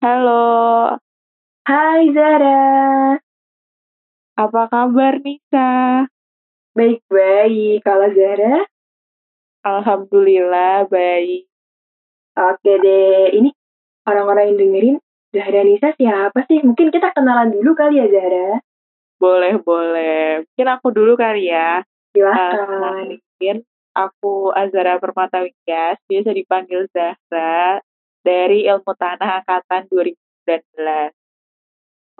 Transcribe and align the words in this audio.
Halo, 0.00 0.96
Hai 1.68 2.08
Zara, 2.16 3.20
apa 4.32 4.62
kabar 4.72 5.20
Nisa? 5.20 6.08
baik-baik. 6.72 7.84
Kalau 7.84 8.08
Zara, 8.16 8.64
Alhamdulillah 9.60 10.88
baik. 10.88 11.44
oke 12.32 12.72
deh. 12.80 13.36
Ini 13.36 13.52
orang-orang 14.08 14.56
yang 14.56 14.58
dengerin 14.64 14.96
Zahra 15.36 15.60
Nisa 15.68 15.92
siapa 15.92 16.48
sih? 16.48 16.64
Mungkin 16.64 16.88
kita 16.88 17.12
kenalan 17.12 17.52
dulu 17.52 17.76
kali 17.76 18.00
ya 18.00 18.08
Zahra. 18.08 18.64
Boleh, 19.20 19.60
boleh. 19.60 20.48
Mungkin 20.48 20.68
aku 20.80 20.96
dulu 20.96 21.12
kali 21.20 21.52
ya. 21.52 21.84
Silahkan. 22.16 23.20
Mungkin 23.20 23.68
aku 23.92 24.48
Azara 24.56 24.96
Permata 24.96 25.44
Wikyas, 25.44 26.00
biasa 26.08 26.32
dipanggil 26.32 26.88
Zahra, 26.88 27.84
dari 28.20 28.68
Ilmu 28.68 28.92
Tanah 28.96 29.40
Angkatan 29.40 29.88
2019. 29.88 31.12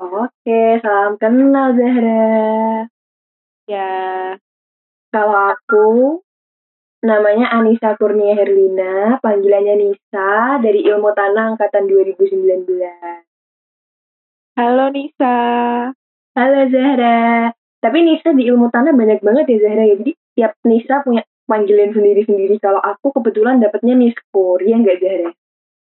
Oke, 0.00 0.60
salam 0.80 1.20
kenal 1.20 1.76
Zahra. 1.76 2.88
Ya, 3.68 3.92
Kalau 5.10 5.52
aku, 5.52 5.86
namanya 7.04 7.52
Anissa 7.52 7.98
Kurnia 7.98 8.32
Herlina, 8.32 9.20
panggilannya 9.20 9.74
Nisa, 9.76 10.62
dari 10.62 10.86
Ilmu 10.88 11.10
Tanah 11.12 11.54
Angkatan 11.54 11.84
2019. 11.84 13.26
halo 14.56 14.92
Nisa. 14.92 15.36
Halo 16.36 16.62
Zahra. 16.70 17.50
Tapi 17.80 17.98
Nisa 18.04 18.36
di 18.36 18.48
Ilmu 18.48 18.68
Tanah 18.72 18.92
banyak 18.92 19.20
banget 19.20 19.44
ya 19.52 19.58
Zahra 19.68 19.84
ya. 19.84 19.94
Jadi 20.00 20.12
tiap 20.36 20.52
Nisa 20.64 21.00
punya 21.04 21.24
panggilan 21.48 21.90
sendiri-sendiri. 21.90 22.56
Kalau 22.62 22.78
aku 22.78 23.10
kebetulan 23.18 23.58
dapetnya 23.58 23.98
Niskor, 23.98 24.62
ya 24.62 24.78
nggak 24.78 25.00
Zahra? 25.00 25.30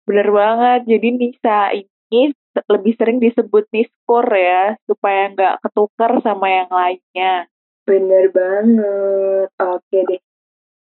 Bener 0.09 0.25
banget, 0.33 0.89
jadi 0.89 1.07
Nisa 1.13 1.69
ini 1.77 2.33
lebih 2.65 2.97
sering 2.97 3.21
disebut 3.21 3.69
Niskor 3.69 4.25
ya, 4.25 4.73
supaya 4.89 5.29
nggak 5.29 5.61
ketukar 5.61 6.17
sama 6.25 6.49
yang 6.49 6.69
lainnya. 6.73 7.45
Bener 7.85 8.33
banget. 8.33 9.53
Oke 9.61 9.97
deh. 10.09 10.21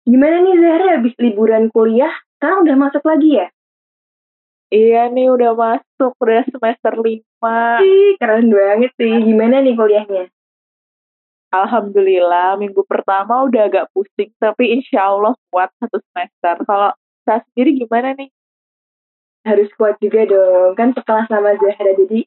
Gimana 0.07 0.47
nih 0.47 0.55
Zahra 0.63 0.87
habis 1.03 1.15
liburan 1.19 1.75
kuliah? 1.75 2.15
Sekarang 2.39 2.63
udah 2.63 2.77
masuk 2.79 3.03
lagi 3.03 3.43
ya? 3.43 3.51
Iya 4.71 5.11
nih 5.11 5.27
udah 5.35 5.59
masuk, 5.59 6.15
udah 6.23 6.47
semester 6.47 6.95
5. 6.95 7.83
Ih, 7.83 8.15
keren 8.23 8.47
banget 8.47 8.95
sih. 8.95 9.11
Gimana 9.11 9.59
nih 9.59 9.75
kuliahnya? 9.75 10.31
Alhamdulillah, 11.51 12.63
minggu 12.63 12.87
pertama 12.87 13.43
udah 13.47 13.67
agak 13.67 13.91
pusing, 13.91 14.31
tapi 14.39 14.71
insya 14.79 15.11
Allah 15.11 15.35
kuat 15.51 15.75
satu 15.83 15.99
semester. 16.11 16.63
Kalau 16.63 16.95
saya 17.27 17.43
sendiri 17.51 17.83
gimana 17.83 18.15
nih? 18.15 18.31
Harus 19.47 19.71
kuat 19.79 19.95
juga 20.03 20.27
dong. 20.27 20.75
Kan 20.75 20.91
sekelas 20.91 21.31
sama 21.31 21.55
Zahra. 21.55 21.95
Jadi 21.95 22.27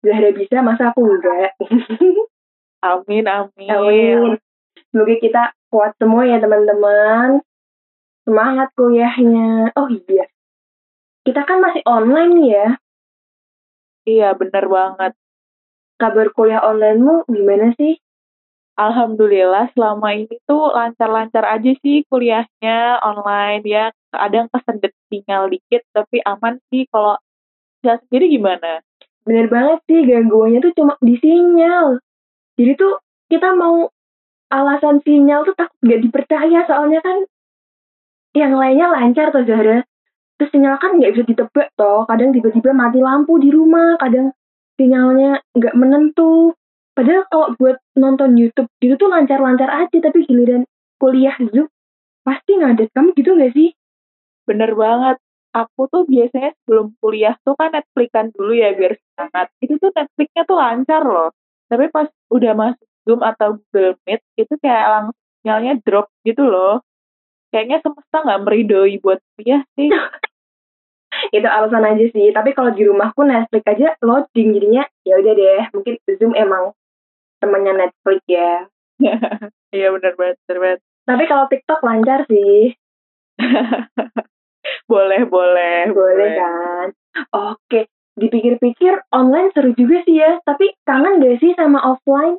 Zahra 0.00 0.30
bisa, 0.32 0.64
masa 0.64 0.90
aku 0.90 1.04
enggak? 1.04 1.52
Amin, 2.84 3.24
amin. 3.24 3.68
Amin. 3.72 4.36
Semoga 4.92 5.16
kita 5.16 5.42
kuat 5.72 5.96
semua 5.96 6.28
ya 6.28 6.36
teman-teman. 6.36 7.40
Semangat 8.28 8.68
kuliahnya. 8.76 9.72
Oh 9.72 9.88
iya. 9.88 10.28
Kita 11.24 11.48
kan 11.48 11.64
masih 11.64 11.80
online 11.88 12.34
ya. 12.44 12.66
Iya, 14.04 14.36
bener 14.36 14.68
banget. 14.68 15.12
Kabar 15.96 16.28
kuliah 16.36 16.60
onlinemu 16.60 17.24
gimana 17.24 17.72
sih? 17.80 17.96
Alhamdulillah 18.76 19.72
selama 19.72 20.12
ini 20.12 20.36
tuh 20.44 20.68
lancar-lancar 20.74 21.46
aja 21.46 21.72
sih 21.80 22.04
kuliahnya 22.12 23.00
online 23.00 23.64
ya. 23.64 23.84
Kadang 24.16 24.46
kesendet 24.50 24.92
sinyal 25.10 25.50
dikit, 25.50 25.82
tapi 25.90 26.22
aman 26.24 26.62
sih. 26.70 26.86
Kalau 26.88 27.18
saya 27.82 28.00
sendiri 28.06 28.30
gimana? 28.30 28.80
Bener 29.24 29.46
banget 29.48 29.80
sih, 29.88 30.00
gangguannya 30.04 30.60
tuh 30.60 30.72
cuma 30.76 30.94
di 31.00 31.16
sinyal. 31.16 31.98
Jadi 32.54 32.72
tuh 32.76 33.00
kita 33.32 33.56
mau 33.56 33.88
alasan 34.52 35.00
sinyal 35.02 35.42
tuh 35.48 35.56
takut 35.56 35.74
gak 35.82 36.00
dipercaya 36.04 36.62
soalnya 36.68 37.00
kan 37.02 37.26
yang 38.34 38.54
lainnya 38.58 38.90
lancar 38.90 39.30
tuh 39.30 39.46
Zahra. 39.46 39.86
Terus 40.34 40.50
sinyal 40.50 40.76
kan 40.82 40.98
nggak 40.98 41.14
bisa 41.14 41.24
ditebak 41.30 41.70
toh. 41.78 42.02
Kadang 42.10 42.34
tiba-tiba 42.34 42.74
mati 42.74 42.98
lampu 42.98 43.38
di 43.38 43.54
rumah, 43.54 43.94
kadang 44.02 44.34
sinyalnya 44.74 45.38
nggak 45.54 45.74
menentu. 45.78 46.52
Padahal 46.94 47.26
kalau 47.30 47.46
buat 47.58 47.78
nonton 47.94 48.34
YouTube 48.38 48.70
gitu 48.82 48.98
tuh 48.98 49.08
lancar-lancar 49.10 49.70
aja, 49.70 49.98
tapi 49.98 50.26
giliran 50.26 50.66
kuliah 50.98 51.34
Zoom 51.38 51.70
pasti 52.26 52.58
ngadet. 52.58 52.90
Kamu 52.90 53.14
gitu 53.14 53.38
nggak 53.38 53.54
sih? 53.54 53.70
Bener 54.44 54.72
banget. 54.76 55.16
Aku 55.54 55.86
tuh 55.86 56.02
biasanya 56.10 56.50
sebelum 56.62 56.98
kuliah 56.98 57.38
tuh 57.46 57.54
kan 57.54 57.70
Netflixan 57.70 58.34
dulu 58.34 58.58
ya 58.58 58.74
biar 58.74 58.98
semangat. 58.98 59.46
Itu 59.62 59.78
tuh 59.78 59.94
Netflixnya 59.94 60.42
tuh 60.50 60.58
lancar 60.58 61.02
loh. 61.06 61.30
Tapi 61.70 61.88
pas 61.94 62.10
udah 62.34 62.52
masuk 62.58 62.88
Zoom 63.04 63.20
atau 63.20 63.60
Google 63.70 63.94
Meet, 64.08 64.20
itu 64.40 64.54
kayak 64.58 64.84
langsung 64.88 65.16
sinyalnya 65.44 65.72
drop 65.84 66.08
gitu 66.24 66.42
loh. 66.42 66.80
Kayaknya 67.52 67.86
semesta 67.86 68.16
nggak 68.24 68.42
meridoi 68.42 68.98
buat 68.98 69.20
kuliah 69.36 69.62
sih. 69.78 69.92
itu 71.36 71.46
alasan 71.46 71.86
aja 71.86 72.04
sih. 72.10 72.34
Tapi 72.34 72.50
kalau 72.56 72.74
di 72.74 72.82
rumah 72.82 73.14
pun 73.14 73.30
Netflix 73.30 73.62
aja 73.70 73.94
loading 74.02 74.58
jadinya 74.58 74.82
ya 75.06 75.14
udah 75.22 75.32
deh. 75.38 75.62
Mungkin 75.70 75.94
Zoom 76.18 76.32
emang 76.34 76.74
temannya 77.38 77.72
Netflix 77.86 78.20
ya. 78.26 78.66
Iya 79.74 79.90
bener 79.90 80.14
banget, 80.14 80.38
bener 80.46 80.58
banget. 80.62 80.80
Tapi 81.02 81.24
kalau 81.26 81.44
TikTok 81.50 81.82
lancar 81.82 82.30
sih. 82.30 82.78
boleh, 84.90 85.22
boleh. 85.28 85.92
Boleh 85.92 86.28
kan? 86.38 86.86
Oke. 87.32 87.90
Dipikir-pikir 88.14 89.10
online 89.10 89.50
seru 89.52 89.74
juga 89.74 90.02
sih 90.06 90.22
ya. 90.22 90.38
Tapi 90.46 90.70
kangen 90.86 91.18
gak 91.22 91.38
sih 91.42 91.52
sama 91.58 91.82
offline? 91.82 92.38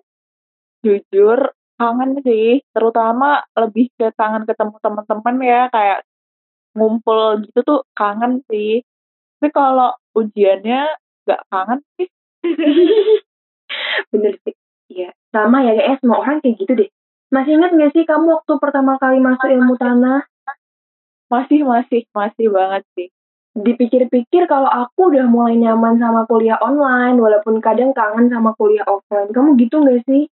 Jujur, 0.81 1.51
kangen 1.75 2.21
sih. 2.23 2.63
Terutama 2.71 3.43
lebih 3.55 3.91
ke 3.95 4.11
kangen 4.15 4.47
ketemu 4.47 4.75
teman-teman 4.79 5.35
ya. 5.43 5.61
Kayak 5.69 5.99
ngumpul 6.75 7.43
gitu 7.43 7.59
tuh 7.63 7.79
kangen 7.95 8.43
sih. 8.47 8.83
Tapi 9.39 9.49
kalau 9.51 9.93
ujiannya 10.15 10.95
nggak 11.25 11.41
kangen 11.51 11.79
sih. 11.99 12.07
Bener 14.11 14.33
sih. 14.43 14.55
Iya. 14.91 15.09
Sama 15.33 15.65
ya 15.65 15.75
kayaknya 15.75 15.97
semua 15.99 16.17
orang 16.23 16.37
kayak 16.39 16.55
gitu 16.61 16.73
deh. 16.77 16.89
Masih 17.33 17.57
ingat 17.57 17.75
gak 17.75 17.91
sih 17.91 18.03
kamu 18.07 18.37
waktu 18.37 18.53
pertama 18.61 18.95
kali 19.01 19.17
masuk 19.19 19.49
ilmu 19.49 19.75
tanah? 19.75 20.23
Masih, 21.35 21.67
masih, 21.67 22.01
masih 22.15 22.47
banget 22.47 22.83
sih. 22.95 23.11
Dipikir-pikir 23.55 24.47
kalau 24.47 24.71
aku 24.71 25.11
udah 25.11 25.27
mulai 25.27 25.59
nyaman 25.59 25.99
sama 25.99 26.23
kuliah 26.31 26.55
online, 26.63 27.19
walaupun 27.19 27.59
kadang 27.59 27.91
kangen 27.91 28.31
sama 28.31 28.55
kuliah 28.55 28.87
offline. 28.87 29.35
Kamu 29.35 29.59
gitu 29.59 29.83
gak 29.83 29.99
sih? 30.07 30.31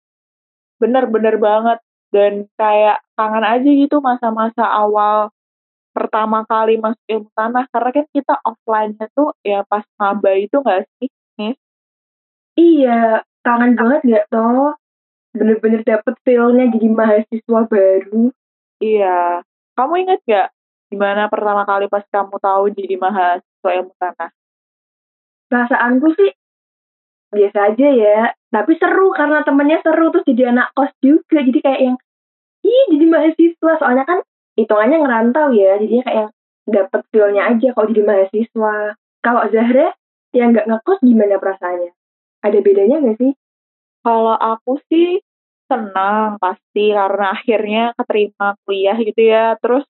Bener-bener 0.80 1.36
banget. 1.36 1.78
Dan 2.08 2.48
kayak 2.56 3.04
kangen 3.12 3.44
aja 3.44 3.68
gitu 3.68 4.00
masa-masa 4.00 4.64
awal 4.64 5.28
pertama 5.92 6.48
kali 6.48 6.80
masuk 6.80 7.04
ilmu 7.08 7.28
tanah. 7.36 7.68
Karena 7.68 7.90
kan 7.92 8.06
kita 8.08 8.34
offline-nya 8.40 9.06
tuh 9.12 9.36
ya 9.44 9.68
pas 9.68 9.84
maba 10.00 10.32
itu 10.32 10.56
gak 10.64 10.88
sih? 10.96 11.12
Nis? 11.36 11.60
Iya, 12.56 13.20
kangen 13.44 13.76
banget 13.76 14.00
gak 14.08 14.26
toh? 14.32 14.72
Bener-bener 15.36 15.84
dapet 15.84 16.16
feel-nya 16.24 16.72
jadi 16.72 16.88
mahasiswa 16.88 17.60
baru. 17.68 18.32
Iya. 18.80 19.44
Kamu 19.76 19.92
inget 20.00 20.20
gak 20.24 20.55
gimana 20.86 21.26
pertama 21.26 21.66
kali 21.66 21.90
pas 21.90 22.04
kamu 22.08 22.36
tahu 22.38 22.64
jadi 22.74 22.94
mahasiswa 22.98 23.70
ilmu 23.82 23.92
tanah? 23.98 24.30
Perasaanku 25.46 26.08
sih 26.14 26.30
biasa 27.34 27.58
aja 27.74 27.88
ya. 27.90 28.20
Tapi 28.50 28.72
seru 28.78 29.10
karena 29.12 29.42
temennya 29.42 29.82
seru 29.82 30.10
terus 30.14 30.26
jadi 30.26 30.54
anak 30.54 30.72
kos 30.74 30.92
juga. 31.02 31.42
Jadi 31.42 31.58
kayak 31.62 31.80
yang 31.82 31.96
ih 32.62 32.84
jadi 32.94 33.06
mahasiswa. 33.06 33.72
Soalnya 33.82 34.04
kan 34.06 34.18
hitungannya 34.58 34.98
ngerantau 35.02 35.48
ya. 35.54 35.78
Jadinya 35.78 36.04
kayak 36.06 36.18
yang 36.18 36.30
dapet 36.66 37.00
feel-nya 37.14 37.42
aja 37.50 37.68
kalau 37.74 37.86
jadi 37.90 38.02
mahasiswa. 38.06 38.74
Kalau 39.22 39.42
Zahra 39.50 39.88
yang 40.34 40.54
nggak 40.54 40.66
ngekos 40.70 40.98
gimana 41.02 41.36
perasaannya? 41.38 41.92
Ada 42.46 42.58
bedanya 42.62 42.96
nggak 43.02 43.18
sih? 43.18 43.32
Kalau 44.06 44.38
aku 44.38 44.78
sih 44.86 45.18
senang 45.66 46.38
pasti 46.38 46.94
karena 46.94 47.34
akhirnya 47.34 47.82
keterima 47.98 48.54
kuliah 48.62 48.96
gitu 49.02 49.22
ya. 49.22 49.58
Terus 49.58 49.82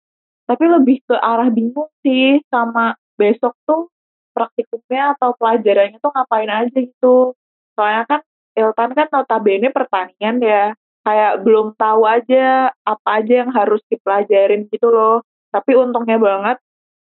tapi 0.47 0.65
lebih 0.71 1.03
ke 1.07 1.15
arah 1.19 1.51
bingung 1.51 1.91
sih 2.07 2.41
sama 2.49 2.95
besok 3.19 3.55
tuh 3.67 3.91
praktikumnya 4.37 5.17
atau 5.17 5.35
pelajarannya 5.35 5.99
tuh 5.99 6.13
ngapain 6.13 6.51
aja 6.51 6.79
gitu. 6.79 7.35
Soalnya 7.75 8.05
kan 8.07 8.21
Iltan 8.57 8.91
kan 8.97 9.09
notabene 9.13 9.69
pertanian 9.69 10.41
ya. 10.41 10.73
Kayak 11.07 11.45
belum 11.47 11.77
tahu 11.79 12.03
aja 12.09 12.73
apa 12.83 13.09
aja 13.23 13.47
yang 13.47 13.51
harus 13.55 13.79
dipelajarin 13.93 14.67
gitu 14.73 14.89
loh. 14.91 15.23
Tapi 15.53 15.77
untungnya 15.79 16.19
banget 16.19 16.57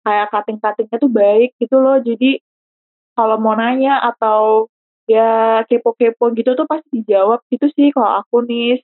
kayak 0.04 0.28
cutting-cuttingnya 0.34 0.98
tuh 1.00 1.12
baik 1.12 1.56
gitu 1.62 1.78
loh. 1.80 2.02
Jadi 2.04 2.42
kalau 3.18 3.38
mau 3.38 3.56
nanya 3.58 4.02
atau 4.02 4.68
ya 5.06 5.62
kepo-kepo 5.68 6.32
gitu 6.36 6.56
tuh 6.58 6.66
pasti 6.66 7.04
dijawab 7.04 7.44
gitu 7.52 7.68
sih 7.76 7.90
kalau 7.96 8.24
aku 8.24 8.44
nih. 8.48 8.82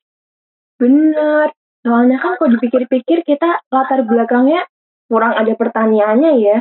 Bener. 0.79 1.58
Soalnya 1.85 2.19
kan 2.19 2.35
kalau 2.35 2.59
dipikir-pikir 2.59 3.23
kita 3.23 3.63
latar 3.71 4.03
belakangnya 4.03 4.67
kurang 5.07 5.33
ada 5.35 5.53
pertanyaannya 5.55 6.31
ya. 6.39 6.57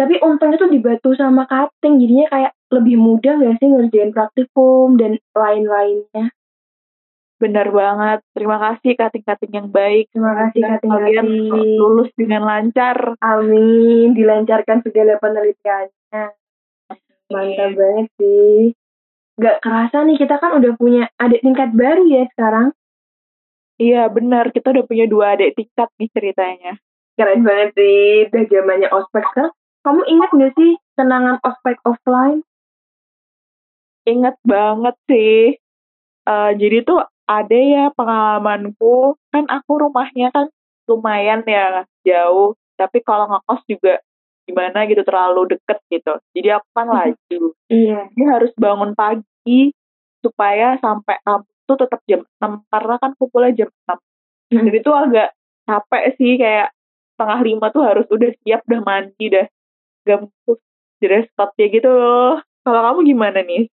Tapi 0.00 0.16
untungnya 0.24 0.56
tuh 0.56 0.72
di 0.72 0.80
Batu 0.80 1.12
sama 1.12 1.44
Kating, 1.44 2.00
jadinya 2.00 2.26
kayak 2.32 2.52
lebih 2.72 2.96
mudah 2.96 3.36
gak 3.36 3.60
sih 3.60 3.68
ngerjain 3.68 4.10
praktikum 4.16 4.96
dan 4.96 5.20
lain-lainnya. 5.36 6.32
Benar 7.40 7.72
banget. 7.72 8.20
Terima 8.36 8.56
kasih 8.60 9.00
kating-kating 9.00 9.52
yang 9.52 9.68
baik. 9.72 10.12
Terima 10.12 10.32
kasih 10.36 10.60
Dan. 10.60 10.80
Kalian 10.84 11.26
lulus 11.80 12.12
dengan 12.16 12.44
lancar. 12.44 13.16
Amin, 13.20 14.12
dilancarkan 14.12 14.84
segala 14.84 15.16
penelitiannya. 15.16 16.24
Mantap 17.32 17.70
banget 17.76 18.06
sih. 18.20 18.76
Gak 19.40 19.64
kerasa 19.64 20.04
nih 20.04 20.20
kita 20.20 20.36
kan 20.36 20.60
udah 20.60 20.72
punya 20.76 21.08
adik 21.16 21.40
tingkat 21.40 21.72
baru 21.72 22.04
ya 22.08 22.28
sekarang. 22.36 22.76
Iya 23.80 24.12
benar, 24.12 24.52
kita 24.52 24.76
udah 24.76 24.84
punya 24.84 25.08
dua 25.08 25.32
adik 25.32 25.56
tingkat 25.56 25.88
nih 25.96 26.12
ceritanya. 26.12 26.72
Keren 27.16 27.40
banget 27.40 27.72
sih, 27.80 28.28
udah 28.28 28.44
zamannya 28.52 28.88
ospek 28.92 29.24
sekarang. 29.32 29.56
Kamu 29.80 30.02
ingat 30.04 30.30
gak 30.36 30.52
sih 30.52 30.72
kenangan 31.00 31.40
ospek 31.40 31.80
offline? 31.88 32.44
Ingat 34.04 34.36
banget 34.44 34.96
sih. 35.08 35.56
Eh, 36.28 36.50
jadi 36.60 36.84
tuh 36.84 37.00
ada 37.24 37.56
ya 37.56 37.88
pengalamanku, 37.96 39.16
kan 39.32 39.48
aku 39.48 39.88
rumahnya 39.88 40.28
kan 40.28 40.52
lumayan 40.84 41.40
ya 41.48 41.88
jauh, 42.04 42.58
tapi 42.76 43.00
kalau 43.00 43.32
ngekos 43.32 43.64
juga 43.64 43.94
gimana 44.44 44.84
gitu 44.84 45.00
terlalu 45.08 45.56
deket 45.56 45.78
gitu. 45.88 46.20
Jadi 46.36 46.48
aku 46.52 46.68
kan 46.76 46.86
laju. 46.92 47.40
Iya. 47.72 48.12
Jadi 48.12 48.22
harus 48.28 48.52
bangun 48.60 48.92
pagi 48.92 49.72
supaya 50.20 50.76
sampai 50.84 51.16
kampus 51.24 51.59
tuh 51.70 51.78
tetap 51.78 52.02
jam 52.10 52.26
6 52.42 52.66
karena 52.66 52.94
kan 52.98 53.10
kumpulnya 53.14 53.52
jam 53.54 53.70
6. 54.50 54.66
Jadi 54.66 54.78
tuh 54.82 54.94
agak 54.98 55.28
capek 55.70 56.04
sih 56.18 56.34
kayak 56.34 56.74
setengah 57.14 57.40
lima 57.46 57.66
tuh 57.70 57.82
harus 57.86 58.06
udah 58.10 58.30
siap 58.42 58.66
udah 58.66 58.80
mandi 58.82 59.24
dah 59.30 59.46
gampus 60.02 60.58
dress 60.98 61.28
code 61.38 61.54
ya 61.60 61.66
gitu 61.70 61.90
loh. 61.92 62.42
Kalau 62.66 62.80
kamu 62.80 63.00
gimana 63.14 63.40
nih? 63.46 63.70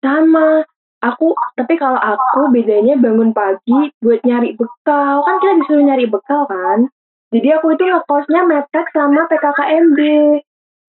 Sama. 0.00 0.64
Aku, 1.00 1.32
tapi 1.56 1.80
kalau 1.80 1.96
aku 1.96 2.52
bedanya 2.52 2.92
bangun 3.00 3.32
pagi 3.32 3.88
buat 4.04 4.20
nyari 4.20 4.52
bekal. 4.52 5.24
Kan 5.24 5.40
kita 5.40 5.52
disuruh 5.64 5.84
nyari 5.88 6.04
bekal 6.04 6.44
kan. 6.44 6.92
Jadi 7.32 7.48
aku 7.56 7.72
itu 7.72 7.84
ngekosnya 7.88 8.44
mepet 8.44 8.86
sama 8.92 9.24
PKKMB. 9.30 9.98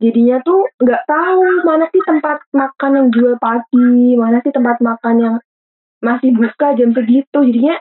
Jadinya 0.01 0.41
tuh 0.43 0.67
nggak 0.81 1.05
tahu 1.05 1.45
mana 1.63 1.85
sih 1.93 2.01
tempat 2.03 2.43
makan 2.51 2.91
yang 2.97 3.07
jual 3.13 3.37
pagi, 3.37 4.17
mana 4.17 4.41
sih 4.41 4.49
tempat 4.51 4.81
makan 4.81 5.15
yang 5.21 5.35
masih 6.01 6.33
buka 6.35 6.73
jam 6.75 6.91
segitu. 6.91 7.39
Jadinya 7.45 7.77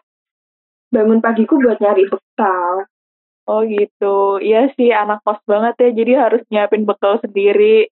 bangun 0.92 1.18
pagiku 1.24 1.56
buat 1.58 1.80
nyari 1.80 2.06
bekal. 2.06 2.86
Oh 3.50 3.66
gitu. 3.66 4.38
Iya 4.38 4.70
sih 4.78 4.94
anak 4.94 5.24
kos 5.26 5.40
banget 5.48 5.74
ya. 5.80 5.90
Jadi 5.96 6.12
harus 6.14 6.42
nyiapin 6.52 6.86
bekal 6.86 7.18
sendiri. 7.18 7.90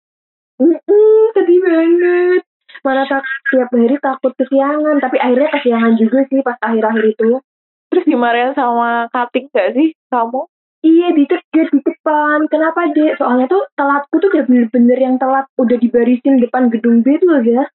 Mm-mm, 0.59 1.35
sedih 1.35 1.59
banget. 1.63 2.41
Mana 2.79 3.03
tak 3.11 3.27
tiap 3.51 3.71
hari 3.75 3.97
takut 3.99 4.31
kesiangan, 4.39 5.03
tapi 5.03 5.19
akhirnya 5.19 5.51
kesiangan 5.51 5.93
juga 5.99 6.23
sih 6.31 6.39
pas 6.39 6.55
akhir-akhir 6.63 7.05
itu. 7.11 7.43
Terus 7.89 8.05
dimarahin 8.05 8.53
sama 8.53 9.09
cutting 9.09 9.49
gak 9.51 9.73
sih 9.73 9.97
kamu? 10.13 10.45
Iya 10.79 11.11
ditegur 11.11 11.67
di 11.75 11.79
depan. 11.83 12.47
Kenapa 12.47 12.87
dek? 12.95 13.19
Soalnya 13.19 13.51
tuh 13.51 13.67
telatku 13.75 14.15
tuh 14.23 14.29
udah 14.31 14.43
bener-bener 14.47 14.99
yang 14.99 15.15
telat 15.19 15.43
udah 15.59 15.75
dibarisin 15.75 16.39
depan 16.39 16.71
gedung 16.71 17.03
B 17.03 17.19
tuh 17.19 17.43
ya. 17.43 17.67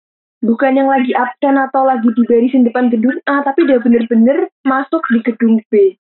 Bukan 0.44 0.76
yang 0.76 0.93
lagi 0.93 1.17
absen 1.17 1.56
atau 1.56 1.88
lagi 1.88 2.05
dibarisin 2.12 2.69
depan 2.69 2.93
gedung 2.93 3.17
A, 3.25 3.41
tapi 3.41 3.64
udah 3.64 3.81
bener-bener 3.81 4.52
masuk 4.61 5.00
di 5.08 5.25
gedung 5.25 5.56
B. 5.73 5.96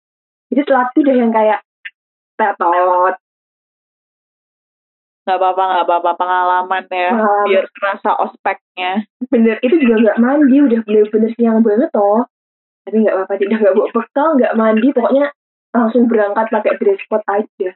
Jadi 0.51 0.67
telatku 0.67 0.99
udah 0.99 1.15
yang 1.15 1.31
kayak 1.31 1.63
tetot. 2.35 3.15
Gak 5.23 5.39
apa-apa, 5.39 5.63
gak 5.63 5.85
apa-apa 5.87 6.11
pengalaman 6.19 6.83
ya. 6.91 7.15
Pengalaman. 7.15 7.47
Biar 7.47 7.65
kerasa 7.71 8.11
ospeknya. 8.19 9.07
Bener, 9.31 9.63
itu 9.63 9.79
juga 9.79 9.95
nggak 10.03 10.19
mandi, 10.19 10.57
udah 10.59 10.79
bener-bener 10.83 11.31
siang 11.39 11.63
banget 11.63 11.87
toh. 11.95 12.27
Tapi 12.83 12.95
nggak 12.99 13.15
apa-apa, 13.15 13.33
dia 13.39 13.55
nggak 13.55 13.75
bawa 13.79 13.89
bekal, 13.95 14.27
nggak 14.35 14.55
mandi, 14.59 14.87
pokoknya 14.91 15.25
langsung 15.71 16.11
berangkat 16.11 16.51
pakai 16.51 16.75
dress 16.83 16.99
code 17.07 17.23
aja. 17.31 17.71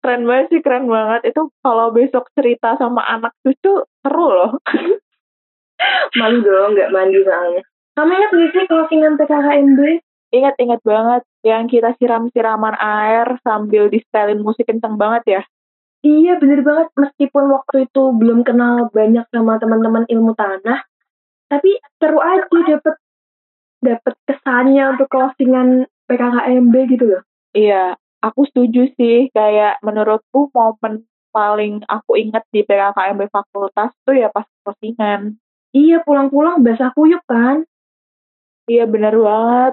Keren 0.00 0.24
banget 0.24 0.46
sih, 0.48 0.60
keren 0.64 0.88
banget. 0.88 1.28
Itu 1.28 1.52
kalau 1.60 1.92
besok 1.92 2.32
cerita 2.32 2.80
sama 2.80 3.04
anak 3.04 3.36
cucu, 3.44 3.84
seru 4.00 4.28
loh. 4.32 4.56
Malu 6.18 6.38
dong, 6.42 6.76
nggak 6.76 6.92
mandi 6.92 7.20
soalnya. 7.22 7.62
Kamu 7.96 8.10
ingat 8.12 8.30
nggak 8.32 8.50
sih 8.52 8.64
closingan 8.68 9.14
PKKMB? 9.18 9.80
Ingat-ingat 10.30 10.80
banget 10.86 11.22
yang 11.42 11.66
kita 11.66 11.90
siram-siraman 11.98 12.78
air 12.78 13.26
sambil 13.42 13.90
di-setelin 13.90 14.40
musik 14.40 14.70
kenceng 14.70 14.94
banget 14.94 15.22
ya. 15.26 15.42
Iya 16.00 16.40
bener 16.40 16.64
banget 16.64 16.88
meskipun 16.96 17.52
waktu 17.52 17.84
itu 17.84 18.02
belum 18.16 18.40
kenal 18.40 18.88
banyak 18.88 19.28
sama 19.28 19.60
teman-teman 19.60 20.08
ilmu 20.08 20.32
tanah 20.32 20.80
tapi 21.50 21.76
seru 22.00 22.22
aja 22.24 22.48
dapet 22.48 22.94
dapet 23.84 24.14
kesannya 24.24 24.96
untuk 24.96 25.12
closingan 25.12 25.84
PKKMB 26.08 26.74
gitu 26.94 27.04
loh 27.04 27.22
Iya, 27.50 27.98
aku 28.22 28.46
setuju 28.46 28.94
sih. 28.94 29.26
Kayak 29.34 29.82
menurutku 29.82 30.54
momen 30.54 31.02
paling 31.34 31.82
aku 31.90 32.14
inget 32.14 32.46
di 32.54 32.62
PKKMB 32.62 33.26
fakultas 33.26 33.90
tuh 34.06 34.14
ya 34.14 34.30
pas 34.30 34.46
closingan. 34.62 35.34
Iya 35.76 36.02
pulang-pulang 36.06 36.62
basah 36.62 36.90
kuyup 36.94 37.22
kan 37.26 37.64
Iya 38.70 38.86
bener 38.86 39.14
banget. 39.18 39.72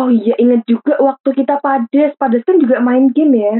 oh 0.00 0.08
iya 0.08 0.32
inget 0.40 0.64
juga 0.64 0.96
waktu 0.96 1.28
kita 1.36 1.60
pades 1.60 2.16
pades 2.16 2.40
kan 2.48 2.56
juga 2.56 2.80
main 2.80 3.12
game 3.12 3.36
ya 3.36 3.56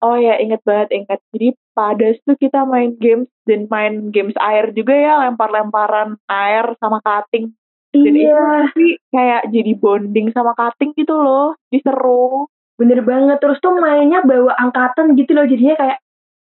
Oh 0.00 0.16
ya, 0.16 0.40
inget 0.40 0.64
banget, 0.64 0.88
inget. 0.96 1.20
Jadi 1.28 1.48
pada 1.76 2.06
tuh 2.24 2.32
kita 2.40 2.64
main 2.64 2.96
games 2.96 3.28
dan 3.44 3.68
main 3.68 4.08
games 4.08 4.32
air 4.40 4.72
juga 4.72 4.96
ya, 4.96 5.12
lempar-lemparan 5.28 6.16
air 6.24 6.72
sama 6.80 7.04
cutting. 7.04 7.52
Dan 7.92 8.16
itu 8.16 8.32
iya 8.32 8.72
kayak 9.12 9.52
jadi 9.52 9.72
bonding 9.76 10.32
sama 10.32 10.56
cutting 10.56 10.96
gitu 10.96 11.12
loh. 11.20 11.52
Jadi 11.68 11.84
seru. 11.84 12.48
bener 12.80 13.04
banget 13.04 13.44
terus 13.44 13.60
tuh 13.60 13.76
mainnya 13.76 14.24
bawa 14.24 14.56
angkatan 14.56 15.12
gitu 15.12 15.36
loh 15.36 15.44
jadinya 15.44 15.76
kayak 15.76 15.98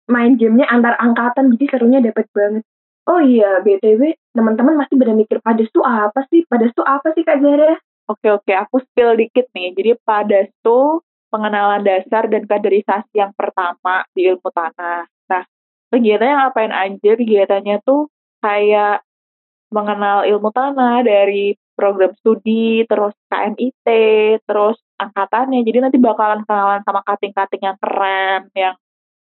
main 0.08 0.40
gamenya 0.40 0.72
antar 0.72 0.96
angkatan 0.96 1.52
jadi 1.52 1.66
serunya 1.68 2.00
dapet 2.00 2.32
banget 2.32 2.64
oh 3.10 3.22
iya 3.24 3.60
btw 3.66 4.16
teman-teman 4.34 4.80
masih 4.80 4.96
pada 4.96 5.14
mikir 5.14 5.38
pades 5.44 5.70
tuh 5.74 5.84
apa 5.84 6.26
sih 6.30 6.46
pades 6.48 6.72
tuh 6.76 6.86
apa 6.86 7.12
sih 7.16 7.24
kak 7.26 7.40
Zara 7.42 7.78
Oke, 8.12 8.28
oke. 8.36 8.52
Aku 8.52 8.84
spill 8.84 9.16
dikit 9.16 9.48
nih. 9.56 9.72
Jadi 9.72 9.92
pada 10.04 10.44
tuh 10.60 11.00
pengenalan 11.32 11.82
dasar 11.88 12.28
dan 12.28 12.44
kaderisasi 12.44 13.16
yang 13.16 13.32
pertama 13.32 14.04
di 14.12 14.28
ilmu 14.28 14.50
tanah. 14.52 15.08
Nah, 15.32 15.44
kegiatannya 15.88 16.36
ngapain 16.36 16.74
aja? 16.76 17.12
Kegiatannya 17.16 17.76
tuh 17.88 18.12
kayak 18.44 19.08
mengenal 19.72 20.28
ilmu 20.28 20.52
tanah 20.52 21.00
dari 21.08 21.56
program 21.74 22.12
studi, 22.20 22.84
terus 22.86 23.16
KMIT, 23.32 23.88
terus 24.46 24.78
angkatannya. 25.00 25.64
Jadi 25.64 25.78
nanti 25.80 25.98
bakalan 25.98 26.44
kenalan 26.44 26.84
sama 26.84 27.02
kating-kating 27.08 27.64
yang 27.66 27.78
keren, 27.80 28.52
yang 28.54 28.76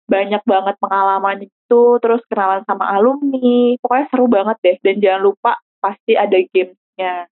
banyak 0.07 0.41
banget 0.47 0.75
pengalaman 0.79 1.37
itu, 1.71 1.83
terus 2.03 2.19
kenalan 2.27 2.67
sama 2.67 2.91
alumni. 2.91 3.79
Pokoknya 3.79 4.05
seru 4.11 4.27
banget 4.27 4.57
deh. 4.59 4.77
Dan 4.83 4.95
jangan 4.99 5.21
lupa 5.23 5.51
pasti 5.79 6.19
ada 6.19 6.35
gamesnya. 6.51 7.31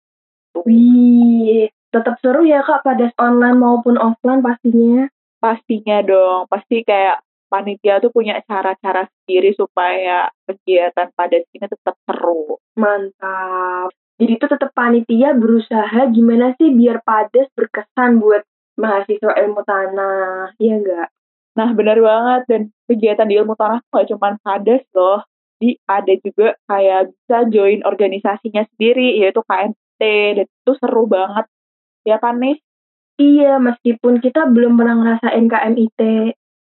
Tuh. 0.55 0.63
Wih, 0.63 1.67
tetap 1.91 2.23
seru 2.23 2.47
ya 2.47 2.63
kak 2.63 2.87
pada 2.87 3.11
online 3.19 3.59
maupun 3.59 3.99
offline 3.99 4.47
pastinya. 4.47 5.11
pastinya 5.39 6.03
dong 6.03 6.51
pasti 6.51 6.83
kayak 6.83 7.23
panitia 7.47 8.03
tuh 8.03 8.11
punya 8.11 8.43
cara-cara 8.43 9.07
sendiri 9.07 9.55
supaya 9.55 10.27
kegiatan 10.51 11.15
pada 11.15 11.39
sini 11.47 11.63
tetap 11.63 11.95
seru 12.03 12.59
Mantap. 12.75 13.95
Jadi 14.19 14.35
itu 14.35 14.47
tetap 14.51 14.75
panitia 14.75 15.39
berusaha 15.39 16.11
gimana 16.11 16.59
sih 16.59 16.75
biar 16.75 17.07
pades 17.07 17.47
berkesan 17.55 18.19
buat 18.19 18.43
mahasiswa 18.79 19.31
ilmu 19.47 19.63
tanah, 19.63 20.59
iya 20.59 20.75
enggak? 20.79 21.09
Nah 21.59 21.71
benar 21.75 21.99
banget. 21.99 22.43
Dan 22.51 22.63
kegiatan 22.87 23.27
di 23.27 23.35
ilmu 23.39 23.55
tanah 23.59 23.83
tuh 23.83 23.91
gak 23.99 24.09
cuma 24.15 24.29
padas 24.41 24.83
loh. 24.95 25.21
Di 25.59 25.75
ada 25.91 26.15
juga 26.23 26.55
kayak 26.71 27.11
bisa 27.11 27.37
join 27.51 27.83
organisasinya 27.83 28.63
sendiri 28.75 29.19
yaitu 29.19 29.43
KMT 29.43 30.03
dan 30.39 30.47
itu 30.47 30.73
seru 30.79 31.05
banget. 31.11 31.47
Ya 32.07 32.17
kan 32.23 32.39
nih 32.39 32.59
Iya, 33.19 33.59
meskipun 33.59 34.23
kita 34.23 34.47
belum 34.47 34.79
pernah 34.79 34.95
ngerasain 34.95 35.51
KMIT 35.51 36.01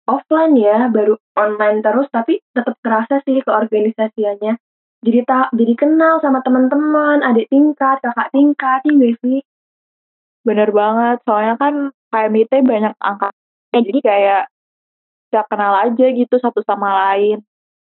offline 0.10 0.58
ya, 0.58 0.90
baru 0.90 1.14
online 1.38 1.86
terus, 1.86 2.10
tapi 2.10 2.42
tetap 2.50 2.82
kerasa 2.82 3.22
sih 3.30 3.46
keorganisasiannya. 3.46 4.58
Jadi 5.06 5.20
tak, 5.30 5.54
jadi 5.54 5.74
kenal 5.78 6.18
sama 6.18 6.42
teman-teman, 6.42 7.22
adik 7.22 7.46
tingkat, 7.54 8.02
kakak 8.02 8.34
tingkat, 8.34 8.82
iya 8.90 8.94
nggak 8.98 9.16
sih? 9.22 9.38
bener 10.48 10.70
banget. 10.72 11.18
Soalnya 11.28 11.56
kan 11.60 11.74
KMIT 12.16 12.54
banyak 12.64 12.94
angkatnya 13.04 13.80
jadi 13.84 14.00
kayak 14.00 14.44
bisa 15.28 15.44
kenal 15.52 15.76
aja 15.84 16.06
gitu 16.16 16.36
satu 16.40 16.64
sama 16.64 17.12
lain 17.12 17.44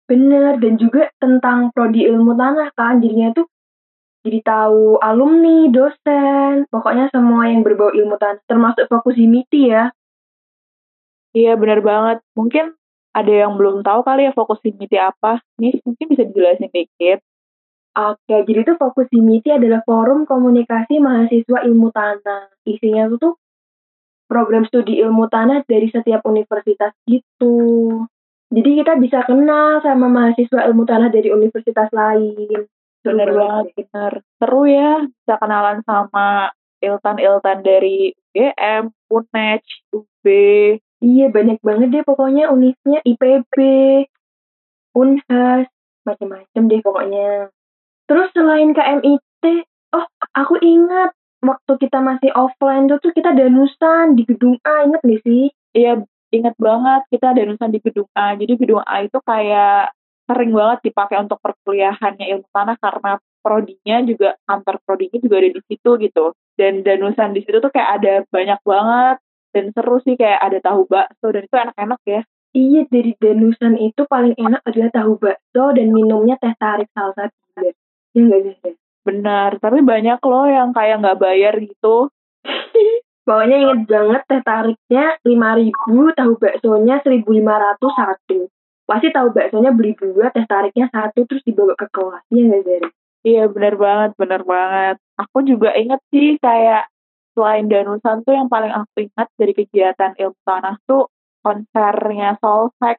Bener, 0.08 0.56
dan 0.56 0.80
juga 0.80 1.12
tentang 1.20 1.68
prodi 1.68 2.08
ilmu 2.08 2.32
tanah 2.32 2.72
kan, 2.72 2.96
jadinya 3.04 3.36
tuh 3.36 3.44
jadi 4.24 4.40
tahu 4.40 4.96
alumni, 5.04 5.68
dosen, 5.68 6.64
pokoknya 6.72 7.12
semua 7.12 7.52
yang 7.52 7.60
berbau 7.60 7.92
ilmu 7.92 8.16
tanah, 8.16 8.40
termasuk 8.48 8.88
fokus 8.88 9.20
di 9.20 9.28
MITI 9.28 9.62
ya. 9.68 9.92
Iya 11.36 11.60
benar 11.60 11.84
banget. 11.84 12.18
Mungkin 12.32 12.72
ada 13.12 13.32
yang 13.32 13.60
belum 13.60 13.84
tahu 13.84 14.00
kali 14.00 14.26
ya 14.26 14.32
Fokusimiti 14.32 14.96
apa. 14.96 15.44
Nih 15.60 15.76
mungkin 15.84 16.06
bisa 16.08 16.22
dijelasin 16.24 16.72
dikit. 16.72 17.20
Oke, 17.98 18.36
jadi 18.48 18.60
tuh 18.64 18.76
Fokusimiti 18.80 19.52
adalah 19.52 19.84
forum 19.84 20.24
komunikasi 20.24 21.02
mahasiswa 21.02 21.68
ilmu 21.68 21.92
tanah. 21.92 22.48
Isinya 22.64 23.12
tuh, 23.12 23.18
tuh 23.20 23.34
program 24.28 24.68
studi 24.68 25.00
ilmu 25.00 25.26
tanah 25.32 25.64
dari 25.64 25.88
setiap 25.88 26.22
universitas 26.28 26.92
gitu. 27.08 27.56
Jadi 28.48 28.70
kita 28.80 28.96
bisa 28.96 29.24
kenal 29.24 29.80
sama 29.84 30.08
mahasiswa 30.08 30.68
ilmu 30.68 30.84
tanah 30.84 31.08
dari 31.08 31.32
universitas 31.32 31.88
lain. 31.92 32.68
Bener 33.04 33.28
banget, 33.32 33.66
bener. 33.76 34.12
Seru 34.40 34.62
ya 34.68 35.04
bisa 35.04 35.34
kenalan 35.40 35.80
sama 35.84 36.52
iltan-iltan 36.78 37.64
dari 37.64 38.12
UGM, 38.38 38.94
UNED, 39.10 39.62
UB. 39.96 40.24
Iya, 40.98 41.26
banyak 41.30 41.58
banget 41.62 41.88
deh 41.94 42.04
pokoknya 42.06 42.50
unisnya 42.50 43.02
IPB, 43.06 43.56
Unhas, 44.98 45.66
macam-macam 46.02 46.62
deh 46.66 46.80
pokoknya. 46.82 47.28
Terus 48.08 48.28
selain 48.34 48.74
KMIT, 48.74 49.44
oh 49.94 50.06
aku 50.34 50.58
ingat 50.58 51.14
waktu 51.42 51.72
kita 51.78 51.98
masih 52.02 52.30
offline 52.34 52.90
tuh, 52.90 52.98
tuh 53.02 53.12
kita 53.14 53.34
danusan 53.34 54.18
di 54.18 54.26
gedung 54.26 54.58
A, 54.66 54.86
inget 54.86 55.02
gak 55.02 55.22
sih? 55.22 55.50
Iya, 55.76 56.02
inget 56.34 56.54
banget 56.58 57.02
kita 57.12 57.34
danusan 57.34 57.70
di 57.70 57.78
gedung 57.82 58.08
A. 58.16 58.34
Jadi 58.34 58.52
gedung 58.58 58.82
A 58.82 59.06
itu 59.06 59.18
kayak 59.22 59.94
sering 60.28 60.52
banget 60.52 60.92
dipakai 60.92 61.16
untuk 61.24 61.40
perkuliahannya 61.40 62.26
ilmu 62.36 62.48
tanah 62.52 62.76
karena 62.76 63.16
prodinya 63.40 63.96
juga 64.04 64.36
antar 64.44 64.76
prodinya 64.84 65.16
juga 65.16 65.40
ada 65.40 65.50
di 65.56 65.62
situ 65.64 65.90
gitu 66.04 66.24
dan 66.60 66.84
danusan 66.84 67.32
di 67.32 67.40
situ 67.40 67.64
tuh 67.64 67.72
kayak 67.72 67.90
ada 67.96 68.12
banyak 68.28 68.60
banget 68.60 69.16
dan 69.56 69.64
seru 69.72 69.96
sih 70.04 70.20
kayak 70.20 70.36
ada 70.44 70.58
tahu 70.60 70.84
bakso 70.84 71.32
dan 71.32 71.48
itu 71.48 71.56
enak-enak 71.56 72.00
ya 72.04 72.20
iya 72.52 72.82
dari 72.92 73.16
danusan 73.16 73.80
itu 73.80 74.04
paling 74.04 74.36
enak 74.36 74.60
adalah 74.68 74.90
tahu 74.92 75.16
bakso 75.16 75.64
dan 75.72 75.88
minumnya 75.96 76.36
teh 76.36 76.52
tarik 76.60 76.92
salsa 76.92 77.32
juga 77.32 77.72
ya 78.12 78.20
enggak 78.20 78.40
sih 78.44 78.76
benar 79.08 79.50
tapi 79.56 79.80
banyak 79.80 80.20
loh 80.20 80.44
yang 80.44 80.76
kayak 80.76 81.00
nggak 81.00 81.20
bayar 81.20 81.54
gitu 81.56 82.12
Pokoknya 83.28 83.60
inget 83.60 83.80
banget 83.84 84.22
teh 84.24 84.40
tariknya 84.40 85.20
lima 85.20 85.52
ribu, 85.52 86.08
tahu 86.16 86.32
baksonya 86.40 87.04
seribu 87.04 87.36
lima 87.36 87.60
ratus 87.60 87.92
satu. 87.92 88.48
Pasti 88.88 89.12
tahu 89.12 89.36
baksonya 89.36 89.68
beli 89.76 89.92
dua, 90.00 90.32
teh 90.32 90.48
tariknya 90.48 90.88
satu, 90.88 91.28
terus 91.28 91.44
dibawa 91.44 91.76
ke 91.76 91.92
kelas. 91.92 92.24
Iya 92.32 92.42
nggak 92.48 92.62
Zari? 92.64 92.88
Iya 93.28 93.44
benar 93.52 93.74
banget, 93.76 94.10
benar 94.16 94.42
banget. 94.48 94.96
Aku 95.20 95.44
juga 95.44 95.76
inget 95.76 96.00
sih 96.08 96.40
kayak 96.40 96.88
selain 97.36 97.68
Danusan 97.68 98.24
tuh 98.24 98.32
yang 98.32 98.48
paling 98.48 98.72
aku 98.72 99.12
ingat 99.12 99.28
dari 99.36 99.52
kegiatan 99.52 100.16
ilmu 100.16 100.40
tanah 100.48 100.80
tuh 100.88 101.12
konsernya 101.44 102.40
Solveig. 102.40 102.96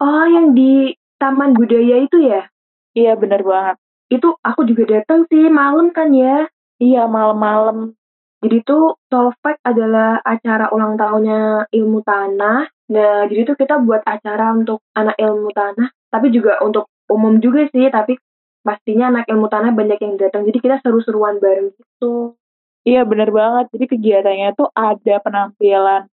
Oh 0.00 0.24
yang 0.24 0.56
di 0.56 0.96
Taman 1.20 1.52
Budaya 1.52 2.00
itu 2.00 2.16
ya? 2.16 2.48
Iya 2.96 3.12
benar 3.20 3.44
banget. 3.44 3.76
Itu 4.08 4.36
aku 4.40 4.64
juga 4.68 5.00
datang 5.00 5.28
sih 5.28 5.48
malam 5.52 5.92
kan 5.92 6.12
ya? 6.12 6.48
Iya 6.78 7.04
malam-malam 7.10 7.98
jadi 8.38 8.62
tuh 8.62 8.94
Solveig 9.10 9.58
adalah 9.66 10.22
acara 10.22 10.70
ulang 10.70 10.94
tahunnya 10.94 11.66
ilmu 11.74 12.06
tanah. 12.06 12.70
Nah, 12.94 13.26
jadi 13.26 13.42
tuh 13.50 13.56
kita 13.58 13.82
buat 13.82 14.06
acara 14.06 14.54
untuk 14.54 14.86
anak 14.94 15.18
ilmu 15.18 15.50
tanah, 15.50 15.90
tapi 16.08 16.30
juga 16.30 16.62
untuk 16.62 16.86
umum 17.10 17.42
juga 17.42 17.66
sih, 17.74 17.90
tapi 17.90 18.14
pastinya 18.62 19.10
anak 19.10 19.26
ilmu 19.26 19.50
tanah 19.50 19.74
banyak 19.74 19.98
yang 19.98 20.14
datang. 20.14 20.46
Jadi 20.46 20.58
kita 20.62 20.78
seru-seruan 20.86 21.42
bareng 21.42 21.74
gitu. 21.74 22.38
Iya 22.86 23.02
bener 23.02 23.34
banget. 23.34 23.74
Jadi 23.74 23.84
kegiatannya 23.90 24.48
tuh 24.54 24.70
ada 24.70 25.14
penampilan 25.18 26.06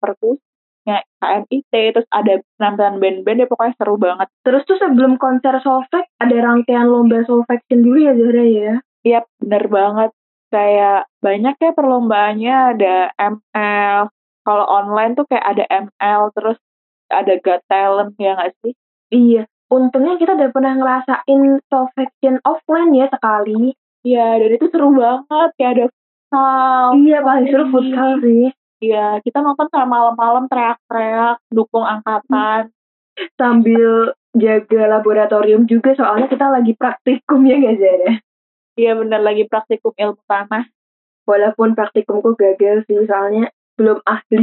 perkusnya 0.84 1.00
KMIT, 1.20 1.72
terus 1.96 2.08
ada 2.12 2.34
penampilan 2.60 3.00
band-band 3.00 3.38
ya 3.40 3.48
pokoknya 3.48 3.74
seru 3.80 3.96
banget. 3.96 4.28
Terus 4.44 4.62
tuh 4.68 4.76
sebelum 4.76 5.16
konser 5.16 5.56
Solveig 5.64 6.06
ada 6.20 6.36
rangkaian 6.36 6.88
lomba 6.88 7.24
Solveigin 7.24 7.80
dulu 7.80 7.98
ya 8.04 8.12
Zahra 8.12 8.44
ya? 8.44 8.72
Iya 9.04 9.18
bener 9.40 9.64
banget. 9.72 10.10
Kayak 10.52 11.00
banyak 11.18 11.54
ya 11.58 11.70
perlombaannya 11.74 12.54
ada 12.76 12.94
ML 13.18 14.00
kalau 14.44 14.66
online 14.68 15.16
tuh 15.16 15.26
kayak 15.26 15.46
ada 15.56 15.64
ML 15.66 16.22
terus 16.36 16.58
ada 17.10 17.32
Got 17.40 17.64
Talent 17.66 18.14
ya 18.20 18.36
nggak 18.36 18.52
sih? 18.62 18.72
Iya 19.10 19.48
untungnya 19.72 20.20
kita 20.20 20.38
udah 20.38 20.50
pernah 20.54 20.72
ngerasain 20.78 21.42
Solvection 21.66 22.38
offline 22.46 22.92
ya 22.94 23.10
sekali. 23.10 23.74
Iya 24.04 24.38
dan 24.38 24.50
itu 24.52 24.68
seru 24.70 24.94
banget 24.94 25.50
kayak 25.58 25.72
ada 25.74 25.84
futsal. 25.90 26.86
Iya 27.02 27.18
paling 27.24 27.46
seru 27.50 27.64
futsal 27.72 28.10
sih 28.22 28.52
iya 28.80 29.18
kita 29.22 29.42
nonton 29.42 29.70
sampai 29.70 29.90
malam-malam 29.90 30.48
teriak-teriak 30.50 31.38
dukung 31.50 31.84
angkatan 31.86 32.70
sambil 33.40 34.14
jaga 34.34 34.98
laboratorium 34.98 35.66
juga 35.70 35.94
soalnya 35.94 36.26
kita 36.26 36.50
lagi 36.50 36.74
praktikum 36.74 37.46
ya 37.46 37.54
nggak 37.58 37.78
Zara 37.78 38.14
Iya 38.74 38.98
bener 38.98 39.22
lagi 39.22 39.46
praktikum 39.46 39.94
ilmu 39.94 40.22
tanah. 40.26 40.66
Walaupun 41.24 41.78
praktikumku 41.78 42.34
gagal 42.34 42.82
sih, 42.90 43.06
soalnya 43.06 43.48
belum 43.78 44.02
ahli. 44.02 44.42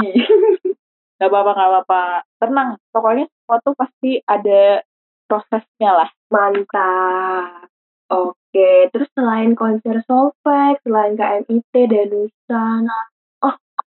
gak 1.19 1.29
apa-apa, 1.29 1.51
gak 1.53 1.69
apa-apa. 1.69 2.03
Tenang, 2.39 2.69
pokoknya 2.95 3.25
tuh 3.61 3.75
pasti 3.75 4.23
ada 4.23 4.81
prosesnya 5.27 5.91
lah. 5.93 6.09
Mantap. 6.31 7.67
Oke, 8.11 8.91
terus 8.91 9.07
selain 9.15 9.55
konser 9.55 10.03
Solveig, 10.03 10.79
selain 10.83 11.15
KMIT, 11.15 11.71
Danusan, 11.71 12.83
oh, 12.91 13.07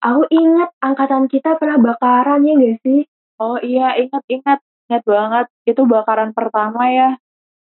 aku 0.00 0.22
ingat 0.32 0.70
angkatan 0.80 1.28
kita 1.28 1.56
pernah 1.60 1.78
bakaran 1.80 2.44
ya 2.44 2.52
gak 2.56 2.76
sih? 2.84 3.00
Oh 3.40 3.56
iya, 3.60 3.96
ingat-ingat. 4.00 4.60
Ingat 4.90 5.02
banget. 5.06 5.46
Itu 5.64 5.86
bakaran 5.86 6.34
pertama 6.36 6.88
ya 6.90 7.16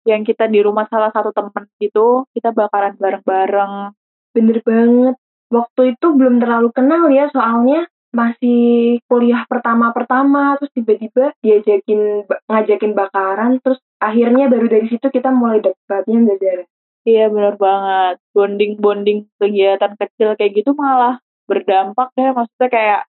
yang 0.09 0.25
kita 0.25 0.49
di 0.49 0.65
rumah 0.65 0.89
salah 0.89 1.13
satu 1.13 1.37
temen 1.37 1.69
gitu 1.85 2.25
kita 2.33 2.57
bakaran 2.57 2.97
bareng-bareng 2.97 3.93
bener 4.33 4.59
banget 4.65 5.15
waktu 5.53 5.83
itu 5.97 6.07
belum 6.17 6.41
terlalu 6.41 6.73
kenal 6.73 7.13
ya 7.13 7.29
soalnya 7.29 7.85
masih 8.09 8.97
kuliah 9.05 9.45
pertama-pertama 9.45 10.57
terus 10.57 10.73
tiba-tiba 10.73 11.37
diajakin 11.45 12.25
ngajakin 12.49 12.93
bakaran 12.97 13.61
terus 13.61 13.77
akhirnya 14.01 14.49
baru 14.49 14.65
dari 14.65 14.89
situ 14.89 15.13
kita 15.13 15.29
mulai 15.29 15.61
dekatnya 15.61 16.17
nggak 16.25 16.39
Zara 16.41 16.65
iya 17.05 17.29
bener 17.29 17.55
banget 17.61 18.17
bonding-bonding 18.33 19.29
kegiatan 19.37 19.93
kecil 20.01 20.33
kayak 20.41 20.53
gitu 20.57 20.73
malah 20.73 21.21
berdampak 21.49 22.13
ya 22.15 22.37
maksudnya 22.37 22.69
kayak 22.69 23.01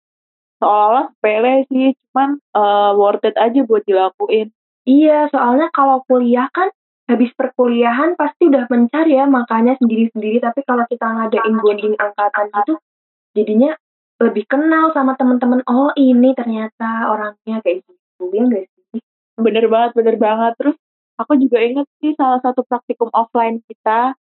seolah 0.59 1.11
sepele 1.15 1.67
sih 1.67 1.95
cuman 2.09 2.39
uh, 2.55 2.95
worth 2.95 3.23
it 3.27 3.35
aja 3.35 3.63
buat 3.67 3.83
dilakuin. 3.83 4.51
Iya 4.87 5.27
soalnya 5.29 5.67
kalau 5.75 6.01
kuliah 6.07 6.47
kan 6.51 6.71
habis 7.09 7.33
perkuliahan 7.35 8.13
pasti 8.15 8.47
udah 8.47 8.69
mencari 8.69 9.17
ya 9.17 9.25
makanya 9.25 9.75
sendiri-sendiri 9.81 10.39
tapi 10.39 10.61
kalau 10.63 10.85
kita 10.85 11.03
ngadain 11.03 11.55
bonding 11.57 11.95
angkatan 11.97 12.47
itu 12.53 12.73
jadinya 13.33 13.71
lebih 14.19 14.45
kenal 14.45 14.91
sama 14.91 15.15
teman-teman 15.15 15.63
oh 15.65 15.89
ini 15.95 16.35
ternyata 16.35 17.07
orangnya 17.11 17.63
kayak 17.63 17.83
gitu. 17.83 18.23
Ya 18.31 18.41
enggak 18.45 18.63
sih? 18.67 19.01
Bener 19.39 19.65
banget 19.71 19.91
bener 19.95 20.15
banget. 20.19 20.53
Terus 20.59 20.77
aku 21.19 21.39
juga 21.39 21.57
inget 21.63 21.87
sih 22.03 22.15
salah 22.19 22.39
satu 22.43 22.63
praktikum 22.67 23.07
offline 23.15 23.63
kita 23.67 24.15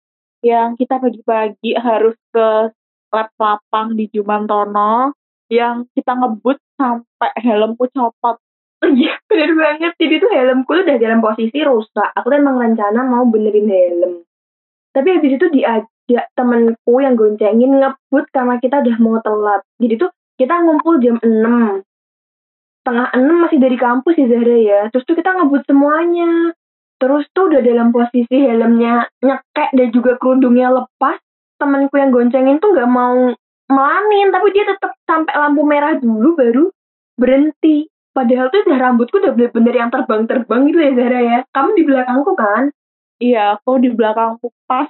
yang 0.45 0.77
kita 0.77 1.01
pagi-pagi 1.01 1.73
harus 1.79 2.15
ke 2.35 2.49
lab 3.15 3.31
lapang 3.39 3.95
di 3.95 4.11
Jumantono 4.11 5.15
yang 5.47 5.87
kita 5.95 6.19
ngebut 6.19 6.59
sampai 6.75 7.31
helmku 7.39 7.87
copot 7.95 8.43
Iya, 8.85 9.17
bener 9.25 9.51
banget. 9.57 9.93
Jadi 9.97 10.15
tuh 10.21 10.29
helmku 10.29 10.71
tuh 10.77 10.85
udah 10.85 10.99
dalam 11.01 11.25
posisi 11.25 11.59
rusak. 11.65 12.11
Aku 12.21 12.29
tuh 12.29 12.37
emang 12.37 12.61
rencana 12.61 13.01
mau 13.01 13.25
benerin 13.25 13.69
helm. 13.69 14.13
Tapi 14.93 15.09
habis 15.09 15.41
itu 15.41 15.47
diajak 15.49 16.27
temenku 16.37 16.95
yang 17.01 17.17
goncengin 17.17 17.81
ngebut 17.81 18.29
karena 18.29 18.61
kita 18.61 18.85
udah 18.85 18.97
mau 19.01 19.17
telat. 19.25 19.63
Jadi 19.81 19.95
tuh 19.97 20.11
kita 20.37 20.55
ngumpul 20.61 21.01
jam 21.01 21.17
6. 21.17 21.81
Tengah 22.85 23.09
6 23.17 23.43
masih 23.49 23.59
dari 23.59 23.77
kampus 23.81 24.15
ya 24.21 24.27
Zahra 24.29 24.59
ya. 24.61 24.81
Terus 24.93 25.05
tuh 25.09 25.17
kita 25.17 25.31
ngebut 25.33 25.65
semuanya. 25.65 26.53
Terus 27.01 27.25
tuh 27.33 27.49
udah 27.49 27.61
dalam 27.65 27.89
posisi 27.91 28.37
helmnya 28.37 29.09
nyekek 29.25 29.71
dan 29.73 29.89
juga 29.91 30.21
kerudungnya 30.21 30.69
lepas. 30.71 31.24
Temenku 31.61 31.95
yang 31.97 32.11
goncengin 32.11 32.59
tuh 32.59 32.75
gak 32.75 32.91
mau 32.91 33.33
melanin. 33.71 34.29
Tapi 34.35 34.49
dia 34.53 34.65
tetap 34.69 34.93
sampai 35.07 35.35
lampu 35.35 35.63
merah 35.63 35.97
dulu 35.99 36.35
baru 36.37 36.65
berhenti 37.15 37.89
Padahal 38.15 38.47
tuh 38.55 38.63
udah 38.63 38.79
rambutku 38.79 39.19
udah 39.19 39.35
bener-bener 39.35 39.75
yang 39.75 39.91
terbang-terbang 39.91 40.71
gitu 40.71 40.79
ya 40.79 40.93
Zara 40.95 41.21
ya. 41.21 41.39
Kamu 41.51 41.75
di 41.75 41.83
belakangku 41.83 42.33
kan? 42.39 42.71
Iya, 43.19 43.59
aku 43.59 43.83
di 43.83 43.91
belakangku 43.91 44.55
pas. 44.71 44.87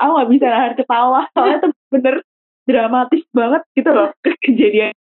aku 0.00 0.10
gak 0.16 0.30
bisa 0.32 0.46
nahan 0.48 0.72
ketawa. 0.72 1.28
Soalnya 1.36 1.68
tuh 1.68 1.72
bener 1.92 2.24
dramatis 2.64 3.22
banget 3.36 3.62
gitu 3.76 3.90
loh 3.92 4.08
kejadian. 4.48 4.96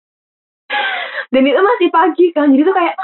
Dan 1.28 1.44
itu 1.44 1.60
masih 1.60 1.88
pagi 1.92 2.26
kan, 2.32 2.48
jadi 2.56 2.64
tuh 2.64 2.76
kayak 2.76 2.96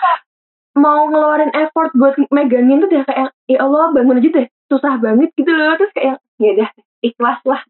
mau 0.81 1.09
ngeluarin 1.09 1.53
effort 1.53 1.93
buat 1.93 2.17
megangin 2.33 2.81
tuh 2.81 2.89
udah 2.89 3.05
kayak 3.05 3.29
ya 3.47 3.59
Allah 3.63 3.93
bangun 3.95 4.21
aja 4.21 4.31
deh 4.33 4.47
susah 4.73 4.97
banget 4.99 5.31
gitu 5.39 5.49
loh 5.55 5.77
terus 5.79 5.93
kayak 5.95 6.17
ya 6.43 6.51
udah 6.57 6.71
ikhlas 7.05 7.41
lah 7.47 7.63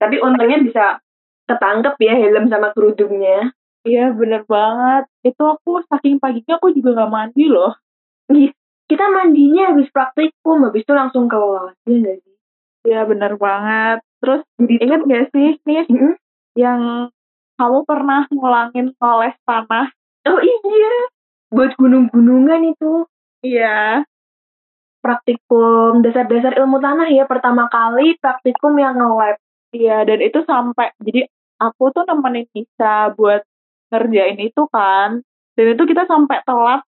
tapi 0.00 0.20
untungnya 0.20 0.58
bisa 0.64 0.84
ketangkep 1.44 1.94
ya 2.00 2.14
helm 2.16 2.48
sama 2.48 2.72
kerudungnya 2.72 3.52
Iya 3.84 4.16
bener 4.16 4.48
banget. 4.48 5.04
Itu 5.20 5.44
aku 5.44 5.84
saking 5.92 6.16
paginya 6.16 6.56
aku 6.56 6.72
juga 6.72 6.96
nggak 6.96 7.12
mandi 7.12 7.52
loh. 7.52 7.76
Kita 8.88 9.04
mandinya 9.12 9.72
habis 9.76 9.92
praktikum, 9.92 10.64
habis 10.64 10.88
itu 10.88 10.92
langsung 10.96 11.28
ke 11.28 11.36
iya 11.84 11.96
nggak 12.00 12.16
sih? 12.24 12.34
Iya 12.88 13.00
bener 13.04 13.32
banget. 13.36 14.00
Terus 14.24 14.40
Jadi 14.56 14.74
ingat 14.80 15.00
tuh, 15.04 15.08
gak 15.12 15.24
sih 15.36 15.48
nih 15.68 15.84
Mm-mm. 15.84 16.12
yang 16.56 16.80
kamu 17.60 17.78
pernah 17.84 18.24
ngulangin 18.32 18.96
ngoles 18.96 19.36
tanah? 19.44 19.92
oh 20.24 20.40
iya, 20.40 20.96
buat 21.52 21.76
gunung-gunungan 21.76 22.72
itu 22.72 23.04
Iya. 23.44 24.08
praktikum 25.04 26.00
dasar-dasar 26.00 26.56
ilmu 26.56 26.80
tanah 26.80 27.12
ya 27.12 27.28
pertama 27.28 27.68
kali 27.68 28.16
praktikum 28.16 28.72
yang 28.80 28.96
nge-lab. 28.96 29.36
Iya, 29.74 30.06
dan 30.06 30.18
itu 30.22 30.38
sampai 30.46 30.94
jadi 31.02 31.26
aku 31.58 31.90
tuh 31.90 32.06
nemenin 32.06 32.46
Nisa 32.54 33.10
buat 33.18 33.42
ngerjain 33.90 34.38
itu 34.38 34.62
kan. 34.70 35.18
Dan 35.58 35.66
itu 35.74 35.82
kita 35.82 36.06
sampai 36.06 36.46
telat 36.46 36.86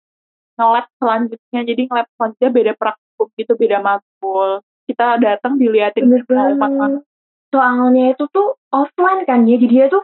nge-lab 0.57 0.85
selanjutnya. 1.01 1.61
Jadi 1.65 1.81
nge-lab 1.89 2.07
selanjutnya 2.13 2.49
beda 2.53 2.71
praktikum 2.77 3.27
gitu, 3.41 3.53
beda 3.57 3.77
matkul. 3.81 4.61
Kita 4.85 5.17
datang 5.17 5.57
diliatin 5.57 6.13
semua 6.13 6.53
umat. 6.53 7.01
Soalnya 7.49 8.13
itu 8.13 8.25
tuh 8.29 8.53
offline 8.69 9.25
kan 9.25 9.47
ya, 9.49 9.57
jadi 9.57 9.65
dia 9.65 9.85
tuh 9.89 10.03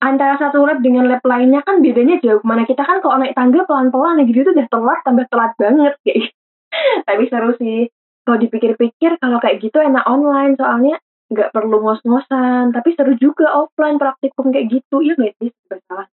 antara 0.00 0.38
satu 0.38 0.64
lab 0.64 0.80
dengan 0.80 1.10
lab 1.10 1.20
lainnya 1.26 1.60
kan 1.60 1.84
bedanya 1.84 2.16
jauh. 2.24 2.40
Mana 2.48 2.64
kita 2.64 2.80
kan 2.80 3.04
kalau 3.04 3.20
naik 3.20 3.36
tangga 3.36 3.68
pelan-pelan, 3.68 4.22
ya 4.22 4.24
gitu 4.24 4.40
tuh 4.48 4.54
udah 4.56 4.68
telat, 4.72 4.98
tambah 5.04 5.26
telat 5.28 5.52
banget 5.60 5.94
kayak. 6.00 6.32
Tapi 7.08 7.22
seru 7.28 7.52
sih. 7.60 7.92
Kalau 8.22 8.38
dipikir-pikir 8.38 9.18
kalau 9.18 9.42
kayak 9.42 9.58
gitu 9.58 9.82
enak 9.82 10.06
online 10.06 10.54
soalnya 10.54 10.96
nggak 11.32 11.50
perlu 11.56 11.80
ngos-ngosan. 11.82 12.70
Tapi 12.76 12.88
seru 12.94 13.16
juga 13.16 13.50
offline 13.56 13.96
praktikum 13.96 14.52
kayak 14.52 14.68
gitu. 14.68 15.00
Iya 15.00 15.16
nggak 15.16 15.34
sih? 15.40 15.50
Bersalah. 15.66 16.06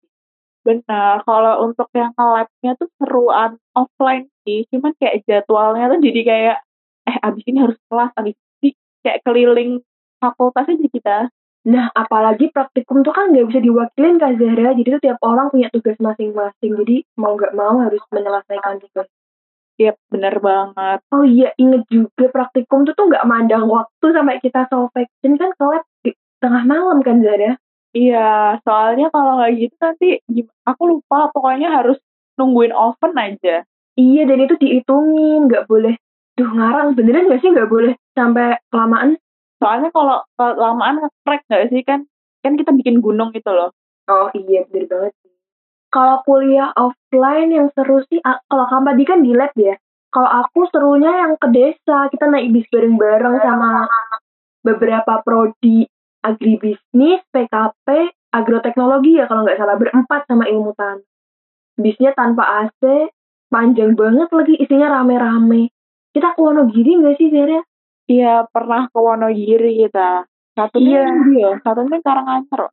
Benar, 0.69 1.25
kalau 1.25 1.65
untuk 1.65 1.89
yang 1.97 2.13
nge-labnya 2.13 2.77
tuh 2.77 2.93
seruan 3.01 3.57
offline 3.73 4.29
sih, 4.45 4.69
cuman 4.69 4.93
kayak 5.01 5.25
jadwalnya 5.25 5.89
tuh 5.97 6.01
jadi 6.05 6.21
kayak, 6.29 6.57
eh 7.09 7.17
abis 7.25 7.45
ini 7.49 7.59
harus 7.65 7.79
kelas, 7.89 8.13
abis 8.21 8.37
ini 8.61 8.77
kayak 9.01 9.25
keliling 9.25 9.81
fakultas 10.21 10.69
aja 10.69 10.89
kita. 10.93 11.19
Nah, 11.73 11.89
apalagi 11.97 12.53
praktikum 12.53 13.01
tuh 13.01 13.17
kan 13.17 13.33
nggak 13.33 13.49
bisa 13.49 13.61
diwakilin 13.65 14.21
Kak 14.21 14.37
Zahra, 14.37 14.71
jadi 14.77 14.89
tuh 14.99 15.03
tiap 15.09 15.19
orang 15.25 15.49
punya 15.49 15.69
tugas 15.73 15.97
masing-masing, 15.97 16.73
jadi 16.85 16.97
mau 17.17 17.33
nggak 17.33 17.57
mau 17.57 17.75
harus 17.81 18.03
menyelesaikan 18.13 18.77
tugas. 18.85 19.09
Iya, 19.79 19.95
bener 20.11 20.35
banget. 20.43 20.99
Oh 21.15 21.23
iya, 21.23 21.55
inget 21.55 21.87
juga 21.87 22.27
praktikum 22.35 22.83
tuh 22.83 22.99
tuh 22.99 23.07
nggak 23.07 23.23
mandang 23.31 23.71
waktu 23.71 24.07
sampai 24.11 24.43
kita 24.43 24.67
solvection 24.67 25.39
kan 25.39 25.51
ke 25.55 25.63
lab 25.71 25.85
di 26.03 26.11
tengah 26.43 26.63
malam 26.67 26.99
kan 27.07 27.23
Zahra? 27.23 27.55
Iya, 27.95 28.59
soalnya 28.67 29.07
kalau 29.15 29.39
nggak 29.39 29.53
gitu 29.55 29.75
nanti 29.79 30.09
aku 30.67 30.83
lupa, 30.99 31.31
pokoknya 31.31 31.71
harus 31.71 31.95
nungguin 32.35 32.75
oven 32.75 33.15
aja. 33.23 33.63
Iya, 33.95 34.21
dan 34.27 34.39
itu 34.51 34.55
dihitungin, 34.59 35.47
nggak 35.47 35.71
boleh. 35.71 35.95
Duh, 36.35 36.51
ngarang, 36.59 36.99
beneran 36.99 37.31
nggak 37.31 37.41
sih 37.43 37.51
nggak 37.55 37.71
boleh 37.71 37.95
sampai 38.19 38.59
kelamaan? 38.75 39.15
Soalnya 39.63 39.95
kalau 39.95 40.23
kelamaan 40.35 41.07
nge-crack 41.07 41.43
nggak 41.47 41.65
sih 41.71 41.83
kan, 41.87 42.03
kan 42.43 42.59
kita 42.59 42.75
bikin 42.75 42.99
gunung 42.99 43.31
gitu 43.31 43.51
loh. 43.55 43.71
Oh 44.11 44.27
iya, 44.35 44.67
bener 44.67 44.91
banget. 44.91 45.13
Kalau 45.89 46.21
kuliah 46.23 46.69
offline 46.77 47.49
yang 47.49 47.69
seru 47.73 48.05
sih, 48.13 48.21
kalau 48.21 48.65
kamu 48.69 48.93
tadi 48.93 49.03
kan 49.09 49.19
di 49.25 49.33
lab 49.33 49.53
ya. 49.57 49.75
Kalau 50.09 50.29
aku 50.45 50.69
serunya 50.73 51.13
yang 51.13 51.37
ke 51.37 51.49
desa, 51.53 52.09
kita 52.09 52.29
naik 52.29 52.53
bis 52.53 52.65
bareng-bareng 52.73 53.41
sama 53.45 53.89
beberapa 54.65 55.21
prodi 55.25 55.85
agribisnis, 56.21 57.21
PKP, 57.33 57.89
agroteknologi 58.33 59.17
ya 59.17 59.25
kalau 59.29 59.45
nggak 59.45 59.57
salah 59.57 59.77
berempat 59.81 60.29
sama 60.29 60.45
ilmu 60.49 60.73
tanah. 60.77 61.05
Bisnya 61.79 62.13
tanpa 62.13 62.67
AC, 62.67 63.09
panjang 63.49 63.95
banget 63.95 64.29
lagi 64.29 64.55
isinya 64.59 65.01
rame-rame. 65.01 65.71
Kita 66.13 66.35
ke 66.35 66.41
Wonogiri 66.41 66.99
nggak 67.01 67.17
sih 67.17 67.29
Zara? 67.31 67.61
Iya, 68.09 68.49
pernah 68.51 68.89
ke 68.89 68.99
Wonogiri 68.99 69.87
kita. 69.87 70.25
Satunya 70.57 71.05
Iya. 71.07 71.23
iya. 71.33 71.51
satunya 71.63 72.01
Karanganyar. 72.03 72.59
loh. 72.67 72.73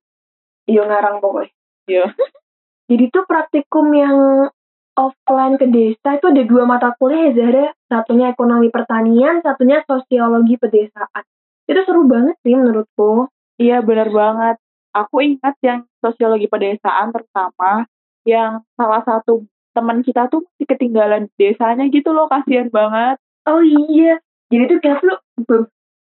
Iya 0.65 0.82
ngarang 0.89 1.15
pokoknya. 1.21 1.54
Iya. 1.86 2.06
Jadi 2.86 3.04
tuh 3.10 3.26
praktikum 3.26 3.89
yang 3.98 4.48
offline 4.95 5.60
ke 5.60 5.67
desa 5.67 6.15
itu 6.15 6.26
ada 6.32 6.43
dua 6.48 6.63
mata 6.63 6.93
kuliah 6.95 7.30
ya 7.30 7.32
Zahra. 7.36 7.67
Satunya 7.91 8.32
ekonomi 8.32 8.69
pertanian, 8.71 9.41
satunya 9.41 9.84
sosiologi 9.84 10.56
pedesaan. 10.56 11.24
Itu 11.65 11.82
seru 11.84 12.06
banget 12.06 12.38
sih 12.45 12.56
menurutku. 12.56 13.28
Iya, 13.58 13.82
bener 13.82 14.12
banget. 14.13 14.56
Aku 14.95 15.19
ingat 15.19 15.60
yang 15.60 15.84
sosiologi 16.00 16.48
pedesaan 16.48 17.12
terutama, 17.12 17.84
yang 18.24 18.63
salah 18.80 19.04
satu 19.04 19.43
teman 19.76 20.00
kita 20.00 20.32
tuh 20.32 20.48
masih 20.48 20.65
ketinggalan 20.71 21.28
desanya 21.36 21.84
gitu 21.91 22.15
loh, 22.15 22.32
kasihan 22.32 22.71
banget. 22.71 23.19
Oh 23.43 23.60
iya. 23.60 24.24
Jadi 24.48 24.63
tuh 24.71 24.78
tuh 24.80 25.19
be- 25.43 25.71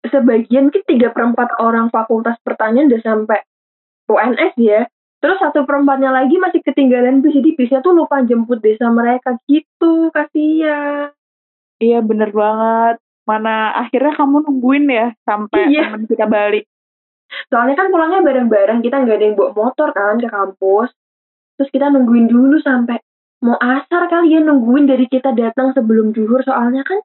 sebagian 0.06 0.68
kan 0.68 0.82
tiga 0.84 1.08
perempat 1.10 1.56
orang 1.58 1.88
fakultas 1.88 2.36
pertanian 2.44 2.92
udah 2.92 3.00
sampai 3.00 3.40
UNS 4.12 4.54
ya. 4.60 4.84
Terus 5.26 5.42
satu 5.42 5.66
perempatnya 5.66 6.14
lagi 6.14 6.38
masih 6.38 6.62
ketinggalan 6.62 7.18
bis. 7.18 7.34
Jadi 7.34 7.58
bisnya 7.58 7.82
tuh 7.82 7.98
lupa 7.98 8.22
jemput 8.22 8.62
desa 8.62 8.86
mereka 8.94 9.34
gitu. 9.50 10.14
Kasihan. 10.14 11.10
Iya, 11.82 11.98
bener 12.06 12.30
banget. 12.30 13.02
Mana 13.26 13.74
akhirnya 13.74 14.14
kamu 14.14 14.46
nungguin 14.46 14.86
ya 14.86 15.10
sampai 15.26 15.66
Iya. 15.66 15.90
teman 15.90 16.06
kita 16.06 16.30
balik. 16.30 16.70
Soalnya 17.50 17.74
kan 17.74 17.90
pulangnya 17.90 18.22
bareng-bareng, 18.22 18.86
kita 18.86 19.02
nggak 19.02 19.18
ada 19.18 19.26
yang 19.26 19.34
bawa 19.34 19.50
motor 19.50 19.90
kan 19.90 20.22
ke 20.22 20.30
kampus. 20.30 20.94
Terus 21.58 21.70
kita 21.74 21.90
nungguin 21.90 22.30
dulu 22.30 22.62
sampai 22.62 23.02
mau 23.42 23.58
asar 23.58 24.06
kali 24.06 24.38
ya 24.38 24.40
nungguin 24.46 24.86
dari 24.86 25.10
kita 25.10 25.34
datang 25.34 25.74
sebelum 25.74 26.14
juhur. 26.14 26.46
Soalnya 26.46 26.86
kan 26.86 27.02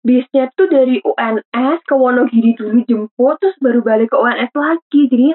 bisnya 0.00 0.48
tuh 0.56 0.64
dari 0.64 1.04
UNS 1.04 1.84
ke 1.84 1.92
Wonogiri 1.92 2.56
dulu 2.56 2.80
jemput, 2.88 3.36
terus 3.36 3.52
baru 3.60 3.84
balik 3.84 4.08
ke 4.08 4.16
UNS 4.16 4.48
lagi. 4.56 5.02
Jadi 5.12 5.28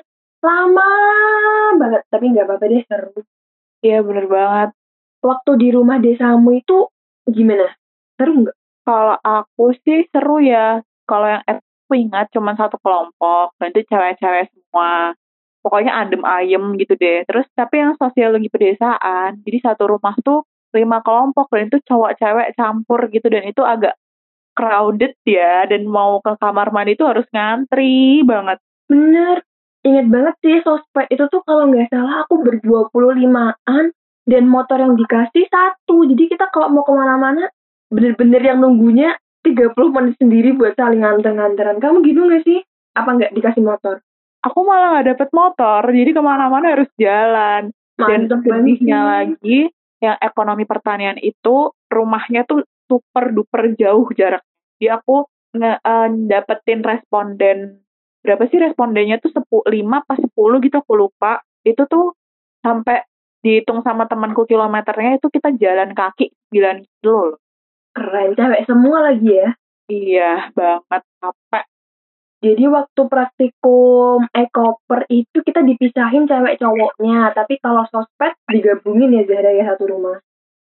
lama 0.45 0.89
banget, 1.81 2.01
tapi 2.13 2.25
nggak 2.31 2.45
apa-apa 2.45 2.65
deh 2.69 2.83
seru. 2.85 3.19
Iya, 3.81 3.97
bener 4.05 4.25
banget. 4.29 4.69
Waktu 5.25 5.51
di 5.57 5.67
rumah 5.73 5.97
desamu 5.97 6.53
itu 6.53 6.87
gimana? 7.25 7.73
Seru 8.15 8.45
nggak? 8.45 8.57
Kalau 8.85 9.17
aku 9.19 9.65
sih 9.81 10.05
seru 10.13 10.37
ya. 10.39 10.79
Kalau 11.05 11.27
yang 11.29 11.43
aku 11.45 11.93
ingat 11.97 12.29
cuma 12.33 12.57
satu 12.57 12.77
kelompok, 12.81 13.53
dan 13.61 13.69
itu 13.73 13.81
cewek-cewek 13.89 14.49
semua. 14.53 15.13
Pokoknya 15.61 15.97
adem 15.97 16.21
ayem 16.21 16.77
gitu 16.77 16.93
deh. 16.93 17.25
Terus 17.25 17.45
tapi 17.57 17.81
yang 17.81 17.97
sosiologi 17.97 18.49
pedesaan, 18.53 19.41
jadi 19.41 19.57
satu 19.73 19.89
rumah 19.97 20.13
tuh 20.21 20.45
lima 20.75 20.99
kelompok 21.01 21.47
dan 21.55 21.71
itu 21.71 21.79
cowok 21.87 22.19
cewek 22.19 22.49
campur 22.59 22.99
gitu 23.07 23.31
dan 23.31 23.47
itu 23.47 23.63
agak 23.63 23.95
crowded 24.55 25.15
ya 25.23 25.67
dan 25.67 25.87
mau 25.87 26.19
ke 26.19 26.35
kamar 26.39 26.71
mandi 26.75 26.99
itu 26.99 27.07
harus 27.07 27.27
ngantri 27.31 28.23
banget. 28.27 28.59
Bener. 28.91 29.43
Ingat 29.85 30.05
banget 30.09 30.35
sih 30.41 30.57
sospek 30.65 31.05
itu 31.13 31.29
tuh 31.29 31.45
kalau 31.45 31.69
nggak 31.69 31.93
salah 31.93 32.25
aku 32.25 32.41
berdua 32.41 32.89
puluh 32.89 33.13
limaan 33.13 33.93
dan 34.25 34.43
motor 34.49 34.81
yang 34.81 34.97
dikasih 34.97 35.45
satu. 35.45 36.09
Jadi 36.09 36.33
kita 36.33 36.49
kalau 36.49 36.73
mau 36.73 36.81
ke 36.81 36.89
mana-mana 36.89 37.45
bener-bener 37.93 38.41
yang 38.41 38.65
nunggunya 38.65 39.13
30 39.45 39.93
menit 39.93 40.17
sendiri 40.17 40.57
buat 40.57 40.73
saling 40.73 41.05
nganter-nganteran. 41.05 41.77
Kamu 41.77 42.01
gitu 42.01 42.25
nggak 42.25 42.41
sih? 42.41 42.65
Apa 42.97 43.13
nggak 43.13 43.37
dikasih 43.37 43.61
motor? 43.61 44.01
Aku 44.45 44.61
malah 44.61 45.01
gak 45.01 45.17
dapet 45.17 45.29
motor, 45.33 45.81
jadi 45.89 46.13
ke 46.13 46.21
mana-mana 46.21 46.77
harus 46.77 46.89
jalan. 47.01 47.73
Dan 47.97 48.29
Mantep 48.29 48.45
banget 48.45 48.77
sedihnya 48.77 48.99
lagi, 49.01 49.59
yang 49.97 50.17
ekonomi 50.21 50.69
pertanian 50.69 51.17
itu 51.17 51.73
rumahnya 51.89 52.45
tuh 52.45 52.61
super 52.85 53.33
duper 53.33 53.73
jauh 53.73 54.05
jarak. 54.13 54.45
Jadi 54.77 54.87
aku 54.93 55.25
nge- 55.57 55.81
eh, 55.81 56.09
dapetin 56.29 56.85
responden 56.85 57.84
berapa 58.25 58.43
sih 58.49 58.57
respondennya 58.57 59.21
tuh 59.21 59.29
sepu, 59.29 59.61
5 59.61 60.01
pas 60.03 60.17
10 60.17 60.33
gitu 60.65 60.75
aku 60.81 60.93
lupa. 60.97 61.45
Itu 61.61 61.85
tuh 61.85 62.17
sampai 62.65 63.05
dihitung 63.45 63.85
sama 63.85 64.09
temanku 64.09 64.49
kilometernya 64.49 65.21
itu 65.21 65.29
kita 65.29 65.53
jalan 65.53 65.93
kaki 65.93 66.33
9 66.49 66.81
kilo 66.81 67.37
loh. 67.37 67.39
Keren, 67.93 68.33
cewek 68.33 68.65
semua 68.65 68.97
lagi 69.05 69.29
ya. 69.29 69.49
Iya 69.85 70.49
banget 70.57 71.01
capek. 71.21 71.65
Jadi 72.41 72.63
waktu 72.67 73.01
praktikum 73.05 74.25
ekoper 74.33 75.05
itu 75.13 75.37
kita 75.45 75.61
dipisahin 75.61 76.25
cewek 76.25 76.57
cowoknya. 76.57 77.31
Tapi 77.37 77.61
kalau 77.61 77.85
sospek 77.93 78.33
digabungin 78.49 79.13
ya 79.13 79.23
Zahra 79.29 79.53
ya 79.53 79.63
satu 79.69 79.85
rumah. 79.93 80.17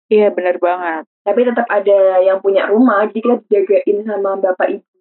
Iya 0.08 0.32
bener 0.32 0.56
banget. 0.62 1.04
tapi 1.28 1.43
tetap 1.43 1.67
ada 1.67 2.24
yang 2.24 2.39
punya 2.39 2.72
rumah 2.72 3.04
jadi 3.12 3.20
kita 3.20 3.36
dijagain 3.43 3.98
sama 4.08 4.39
bapak 4.39 4.80
ibu 4.80 4.97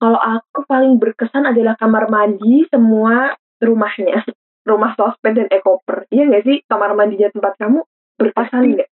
kalau 0.00 0.16
aku 0.18 0.64
paling 0.64 0.96
berkesan 0.96 1.44
adalah 1.44 1.76
kamar 1.76 2.08
mandi 2.08 2.64
semua 2.72 3.36
rumahnya 3.60 4.24
rumah 4.64 4.96
sosped 4.96 5.36
dan 5.36 5.46
ekoper 5.52 6.08
iya 6.08 6.26
nggak 6.26 6.44
sih 6.44 6.56
kamar 6.66 6.96
mandinya 6.96 7.28
tempat 7.30 7.54
kamu 7.60 7.84
berkesan 8.16 8.60
Pasti. 8.64 8.72
nggak 8.76 8.88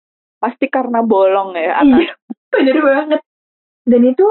Pasti 0.44 0.66
karena 0.68 1.00
bolong 1.04 1.56
ya. 1.56 1.84
iya 1.84 2.12
bener 2.52 2.78
banget 2.80 3.22
dan 3.84 4.02
itu 4.08 4.28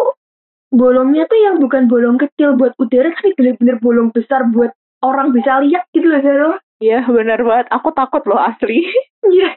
bolongnya 0.73 1.29
tuh 1.29 1.37
yang 1.37 1.57
bukan 1.61 1.85
bolong 1.89 2.17
kecil 2.17 2.57
buat 2.57 2.73
udara 2.81 3.13
tapi 3.13 3.37
bener-bener 3.37 3.77
bolong 3.81 4.09
besar 4.09 4.49
buat 4.49 4.73
orang 5.05 5.37
bisa 5.37 5.61
lihat 5.61 5.85
gitu 5.93 6.09
loh 6.09 6.21
Zaro 6.25 6.53
Iya 6.83 7.07
bener 7.07 7.39
banget. 7.47 7.71
Aku 7.71 7.95
takut 7.95 8.27
loh 8.27 8.43
asli. 8.43 8.83
Iya. 9.23 9.55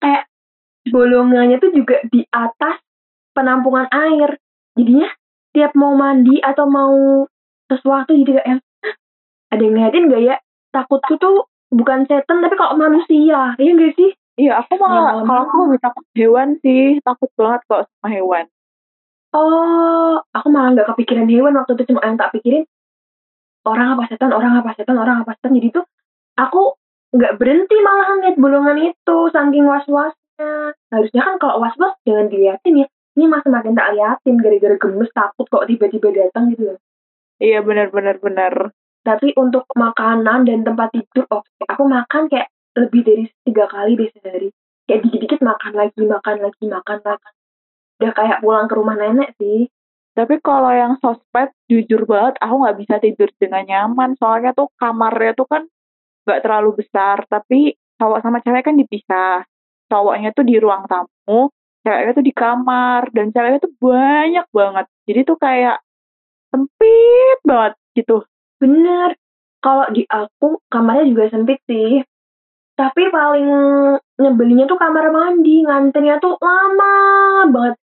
Kayak 0.00 0.24
bolongannya 0.88 1.60
tuh 1.60 1.76
juga 1.76 2.00
di 2.08 2.24
atas 2.32 2.80
penampungan 3.36 3.84
air. 3.92 4.40
Jadinya 4.72 5.12
tiap 5.52 5.72
mau 5.76 5.92
mandi 5.96 6.40
atau 6.40 6.64
mau 6.68 7.24
sesuatu 7.68 8.12
gitu 8.16 8.36
kayak 8.36 8.60
ada 9.52 9.60
yang 9.60 9.72
ngeliatin 9.76 10.08
gak 10.08 10.22
ya? 10.24 10.36
Takutku 10.72 11.20
tuh 11.20 11.48
bukan 11.68 12.08
setan 12.08 12.40
tapi 12.40 12.56
kalau 12.56 12.76
manusia. 12.80 13.52
Iya 13.56 13.70
gak 13.76 13.92
sih? 13.96 14.10
Iya 14.40 14.64
aku 14.64 14.80
malah 14.80 15.20
Malam-malam. 15.20 15.28
kalau 15.28 15.42
aku 15.44 15.56
lebih 15.68 15.80
takut 15.84 16.04
hewan 16.16 16.48
sih. 16.64 16.98
Takut 17.04 17.30
banget 17.36 17.60
kok 17.68 17.82
sama 17.84 18.08
hewan. 18.08 18.44
Oh, 19.32 20.20
aku 20.32 20.48
malah 20.52 20.76
nggak 20.76 20.88
kepikiran 20.92 21.28
hewan 21.28 21.56
waktu 21.56 21.72
itu 21.80 21.92
cuma 21.92 22.04
yang 22.04 22.20
tak 22.20 22.36
pikirin 22.36 22.68
orang 23.64 23.96
apa 23.96 24.04
setan, 24.12 24.28
orang 24.28 24.60
apa 24.60 24.76
setan, 24.76 24.96
orang 25.00 25.24
apa 25.24 25.32
setan. 25.36 25.56
Jadi 25.56 25.68
tuh 25.72 25.84
aku 26.36 26.76
nggak 27.12 27.36
berhenti 27.36 27.76
malah 27.84 28.16
lihat 28.24 28.36
bolongan 28.40 28.92
itu 28.92 29.16
saking 29.32 29.64
was-wasnya. 29.68 30.76
Harusnya 30.92 31.22
kan 31.24 31.34
kalau 31.40 31.60
was-was 31.60 31.96
jangan 32.04 32.28
diliatin 32.28 32.84
ya. 32.84 32.88
Ini 33.12 33.28
masih 33.28 33.50
makin 33.52 33.76
tak 33.76 33.92
liatin 33.92 34.36
gara-gara 34.40 34.76
gemes 34.80 35.10
takut 35.12 35.46
kok 35.48 35.68
tiba-tiba 35.68 36.08
datang 36.12 36.48
gitu 36.52 36.72
loh. 36.72 36.78
Iya 37.42 37.60
bener-bener 37.60 38.16
bener. 38.22 38.54
Tapi 39.02 39.34
untuk 39.34 39.66
makanan 39.74 40.46
dan 40.46 40.62
tempat 40.62 40.94
tidur 40.94 41.26
oke. 41.28 41.66
Aku 41.68 41.84
makan 41.84 42.30
kayak 42.30 42.48
lebih 42.78 43.02
dari 43.04 43.24
tiga 43.44 43.68
kali 43.68 43.98
deh 43.98 44.08
sehari. 44.16 44.48
Kayak 44.88 45.00
dikit-dikit 45.08 45.40
makan 45.44 45.72
lagi, 45.76 46.02
makan 46.06 46.36
lagi, 46.40 46.64
makan 46.70 46.98
lagi. 47.04 47.30
Udah 48.00 48.12
kayak 48.14 48.38
pulang 48.40 48.66
ke 48.70 48.74
rumah 48.78 48.96
nenek 48.96 49.34
sih. 49.36 49.68
Tapi 50.12 50.44
kalau 50.44 50.68
yang 50.68 51.00
sosmed, 51.00 51.50
jujur 51.72 52.04
banget, 52.04 52.36
aku 52.40 52.54
nggak 52.60 52.76
bisa 52.78 52.94
tidur 53.00 53.28
dengan 53.40 53.64
nyaman. 53.64 54.12
Soalnya 54.20 54.52
tuh 54.52 54.68
kamarnya 54.76 55.32
tuh 55.32 55.48
kan 55.48 55.62
nggak 56.28 56.40
terlalu 56.44 56.84
besar, 56.84 57.24
tapi 57.26 57.74
cowok 57.96 58.20
sama 58.20 58.38
cewek 58.44 58.62
kan 58.62 58.76
dipisah. 58.76 59.42
Cowoknya 59.88 60.30
tuh 60.36 60.44
di 60.44 60.56
ruang 60.60 60.84
tamu, 60.88 61.52
ceweknya 61.82 62.12
tuh 62.14 62.24
di 62.26 62.32
kamar, 62.34 63.10
dan 63.10 63.34
ceweknya 63.34 63.58
tuh 63.62 63.72
banyak 63.78 64.46
banget. 64.50 64.86
Jadi 65.06 65.20
tuh 65.26 65.38
kayak 65.38 65.78
sempit 66.50 67.38
banget 67.46 67.74
gitu. 67.98 68.26
Bener. 68.62 69.18
Kalau 69.62 69.86
di 69.94 70.02
aku, 70.10 70.58
kamarnya 70.66 71.06
juga 71.06 71.30
sempit 71.30 71.62
sih. 71.70 72.02
Tapi 72.74 73.02
paling 73.14 73.46
nyebelinnya 74.18 74.66
tuh 74.66 74.78
kamar 74.78 75.14
mandi. 75.14 75.62
Ngantrinya 75.62 76.18
tuh 76.18 76.34
lama 76.42 76.94
banget. 77.46 77.78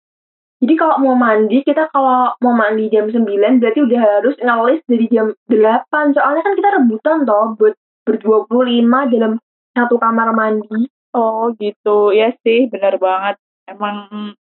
Jadi 0.62 0.74
kalau 0.80 0.96
mau 1.02 1.12
mandi, 1.18 1.60
kita 1.60 1.92
kalau 1.92 2.32
mau 2.40 2.54
mandi 2.56 2.88
jam 2.88 3.10
9, 3.10 3.60
berarti 3.60 3.80
udah 3.84 4.00
harus 4.00 4.32
ngelis 4.40 4.80
dari 4.88 5.06
jam 5.12 5.28
8. 5.50 6.16
Soalnya 6.16 6.40
kan 6.40 6.54
kita 6.56 6.68
rebutan 6.80 7.28
toh 7.28 7.52
buat 7.58 7.74
ber-25 8.08 8.92
dalam 9.12 9.32
satu 9.76 10.00
kamar 10.00 10.32
mandi. 10.32 10.88
Oh 11.12 11.52
gitu, 11.60 12.16
ya 12.16 12.32
sih, 12.40 12.70
bener 12.72 12.96
banget. 12.96 13.36
Emang 13.64 14.08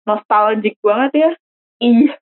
nostalgic 0.06 0.78
banget 0.82 1.12
ya. 1.14 1.32
Iya. 1.82 2.14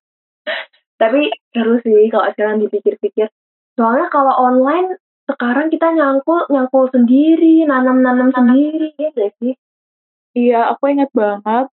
Tapi 0.98 1.30
seru 1.54 1.78
sih 1.86 2.10
kalau 2.10 2.28
sekarang 2.34 2.58
dipikir-pikir. 2.64 3.30
Soalnya 3.78 4.10
kalau 4.10 4.34
online 4.34 4.98
sekarang 5.28 5.70
kita 5.70 5.94
nyangkul 5.94 6.48
nyangkul 6.50 6.90
sendiri, 6.90 7.68
nanam-nanam 7.68 8.34
sendiri, 8.34 8.96
ya 8.98 9.12
gak 9.14 9.36
sih? 9.44 9.54
Iya, 10.34 10.74
aku 10.74 10.84
ingat 10.90 11.12
banget 11.14 11.68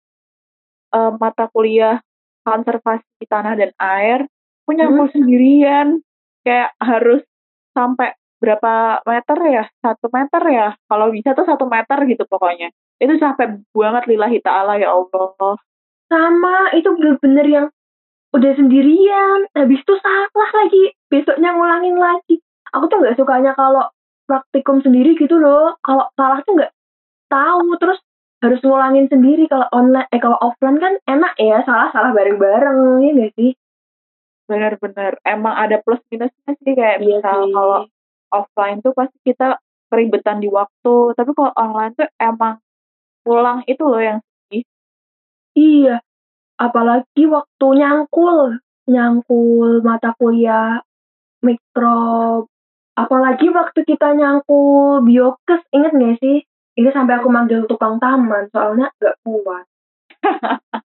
eh, 0.93 1.12
mata 1.15 1.45
kuliah 1.54 2.02
konservasi 2.43 3.23
tanah 3.30 3.56
dan 3.56 3.71
air, 3.80 4.28
aku 4.63 4.71
nyangkul 4.76 5.08
sendirian. 5.13 6.04
Kayak 6.43 6.76
harus 6.84 7.23
sampai 7.71 8.19
berapa 8.43 8.99
meter 9.08 9.38
ya? 9.47 9.63
Satu 9.80 10.12
meter 10.12 10.43
ya? 10.52 10.67
Kalau 10.91 11.08
bisa 11.15 11.32
tuh 11.32 11.47
satu 11.47 11.63
meter 11.71 12.04
gitu 12.04 12.28
pokoknya. 12.28 12.67
Itu 13.03 13.19
capek 13.19 13.67
banget 13.75 14.03
lillahi 14.07 14.39
ta'ala 14.39 14.79
ya 14.79 14.95
Allah. 14.95 15.59
Sama 16.07 16.71
itu 16.71 16.87
bener-bener 16.95 17.45
yang 17.51 17.67
udah 18.31 18.51
sendirian, 18.55 19.45
habis 19.53 19.83
itu 19.83 19.93
salah 19.99 20.49
lagi, 20.55 20.95
besoknya 21.11 21.51
ngulangin 21.53 21.99
lagi. 21.99 22.39
Aku 22.71 22.87
tuh 22.87 23.03
nggak 23.03 23.19
sukanya 23.19 23.51
kalau 23.53 23.91
praktikum 24.25 24.79
sendiri 24.79 25.19
gitu 25.19 25.35
loh. 25.37 25.75
Kalau 25.83 26.07
salah 26.15 26.39
tuh 26.41 26.57
nggak 26.57 26.73
tahu, 27.29 27.75
terus 27.77 27.99
harus 28.41 28.59
ngulangin 28.63 29.11
sendiri. 29.11 29.45
Kalau 29.51 29.67
online, 29.69 30.09
eh 30.09 30.17
kalau 30.23 30.39
offline 30.41 30.79
kan 30.79 30.97
enak 31.05 31.37
ya, 31.37 31.61
salah-salah 31.67 32.15
bareng-bareng, 32.15 33.03
ya 33.03 33.11
nggak 33.13 33.31
sih? 33.37 33.51
Bener-bener. 34.47 35.19
Emang 35.27 35.53
ada 35.53 35.77
plus 35.83 36.01
minusnya 36.09 36.51
sih 36.57 36.73
kayak 36.73 37.03
Iya 37.03 37.19
misal 37.19 37.51
kalau 37.51 37.79
offline 38.33 38.81
tuh 38.81 38.95
pasti 38.97 39.17
kita 39.21 39.61
keribetan 39.93 40.41
di 40.41 40.49
waktu. 40.49 41.13
Tapi 41.13 41.31
kalau 41.37 41.53
online 41.53 41.93
tuh 41.93 42.09
emang 42.17 42.62
pulang 43.23 43.63
itu 43.65 43.83
loh 43.83 44.01
yang 44.03 44.19
sedih. 44.21 44.63
Iya, 45.55 45.95
apalagi 46.59 47.23
waktu 47.27 47.67
nyangkul, 47.79 48.59
nyangkul 48.91 49.81
mata 49.81 50.12
kuliah 50.19 50.83
mikro. 51.43 52.47
Apalagi 52.93 53.49
waktu 53.49 53.79
kita 53.89 54.13
nyangkul 54.13 55.01
biokes, 55.01 55.65
inget 55.73 55.91
gak 55.97 56.15
sih? 56.21 56.45
Itu 56.77 56.89
sampai 56.93 57.17
aku 57.17 57.29
manggil 57.29 57.65
tukang 57.65 57.97
taman, 57.97 58.49
soalnya 58.53 58.93
gak 59.01 59.17
kuat. 59.25 59.65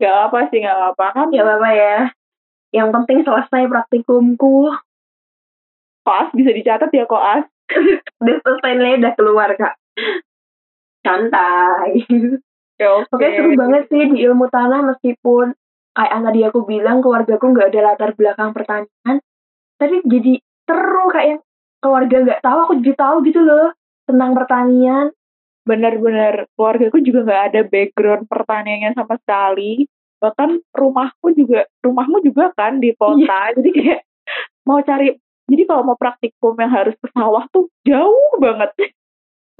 Gak 0.00 0.16
apa 0.32 0.48
sih, 0.48 0.64
gak 0.64 0.96
apa 0.96 1.06
kan. 1.12 1.28
Ya 1.28 1.44
apa 1.44 1.70
ya, 1.76 1.96
yang 2.72 2.88
penting 2.94 3.20
selesai 3.20 3.68
praktikumku. 3.68 4.72
Koas 6.00 6.28
bisa 6.32 6.50
dicatat 6.56 6.90
ya 6.92 7.04
koas. 7.04 7.44
Udah 8.20 8.36
selesai 8.42 8.72
nih, 8.76 8.98
udah 8.98 9.12
keluar 9.14 9.50
kak. 9.54 9.78
Santai. 11.00 12.04
Ya 12.80 12.88
oke. 12.96 13.12
Oke, 13.12 13.26
seru 13.36 13.50
banget 13.56 13.82
sih 13.92 14.02
di 14.08 14.24
ilmu 14.24 14.48
tanah 14.48 14.80
meskipun 14.94 15.52
kayak 15.92 16.20
tadi 16.24 16.40
aku 16.48 16.64
bilang 16.64 17.04
keluargaku 17.04 17.52
nggak 17.52 17.68
ada 17.74 17.80
latar 17.92 18.10
belakang 18.16 18.56
pertanian, 18.56 19.16
tapi 19.76 20.00
jadi 20.06 20.40
seru 20.64 21.04
kayak 21.12 21.28
yang 21.36 21.40
keluarga 21.82 22.16
nggak 22.24 22.40
tahu 22.40 22.58
aku 22.64 22.72
jadi 22.80 22.94
tahu 22.96 23.16
gitu 23.28 23.40
loh 23.44 23.68
tentang 24.08 24.32
pertanian. 24.32 25.12
Bener-bener 25.60 26.48
keluargaku 26.56 27.04
juga 27.04 27.20
gak 27.28 27.42
ada 27.52 27.60
background 27.68 28.24
pertaniannya 28.32 28.96
sama 28.96 29.20
sekali. 29.20 29.84
Bahkan 30.18 30.72
rumahku 30.72 31.36
juga, 31.36 31.68
rumahmu 31.84 32.24
juga 32.24 32.48
kan 32.56 32.80
di 32.80 32.96
kota. 32.96 33.52
Jadi 33.52 33.68
kayak 33.68 34.00
mau 34.64 34.80
cari, 34.80 35.12
jadi 35.52 35.62
kalau 35.68 35.92
mau 35.92 35.96
praktikum 36.00 36.56
yang 36.56 36.72
harus 36.72 36.96
ke 36.96 37.08
sawah 37.12 37.44
tuh 37.52 37.68
jauh 37.84 38.40
banget. 38.40 38.72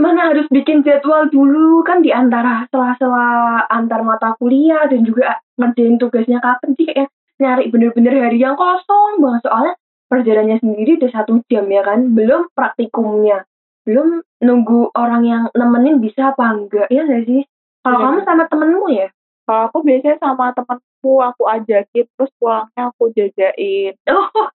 Mana 0.01 0.33
harus 0.33 0.49
bikin 0.49 0.81
jadwal 0.81 1.29
dulu? 1.29 1.85
Kan 1.85 2.01
di 2.01 2.09
antara 2.09 2.65
sela-sela 2.73 3.61
antar 3.69 4.01
mata 4.01 4.33
kuliah 4.41 4.89
dan 4.89 5.05
juga 5.05 5.37
ngerjain 5.61 6.01
tugasnya 6.01 6.41
kapan 6.41 6.73
sih? 6.73 6.89
Kayak 6.89 7.13
nyari 7.37 7.69
bener-bener 7.69 8.15
hari 8.17 8.41
yang 8.41 8.57
kosong 8.57 9.21
banget. 9.21 9.45
Soalnya 9.45 9.75
perjalanannya 10.09 10.59
sendiri 10.65 10.97
udah 10.97 11.11
satu 11.13 11.45
jam 11.53 11.69
ya 11.69 11.85
kan? 11.85 12.17
Belum 12.17 12.49
praktikumnya. 12.57 13.45
Belum 13.85 14.25
nunggu 14.41 14.89
orang 14.97 15.23
yang 15.29 15.43
nemenin 15.53 16.01
bisa 16.01 16.33
apa 16.33 16.49
enggak. 16.49 16.89
Ya 16.89 17.05
nggak 17.05 17.29
sih? 17.29 17.45
Kalau 17.85 18.01
Iya. 18.01 18.05
kamu 18.09 18.19
sama 18.25 18.45
temenmu 18.49 18.87
ya? 18.97 19.09
Kalau 19.45 19.63
aku 19.69 19.79
biasanya 19.85 20.17
sama 20.17 20.57
temanku, 20.57 21.13
aku 21.21 21.43
ajakin, 21.45 22.07
terus 22.17 22.33
pulangnya 22.41 22.89
aku 22.89 23.13
jajain. 23.13 23.93
oh 24.17 24.49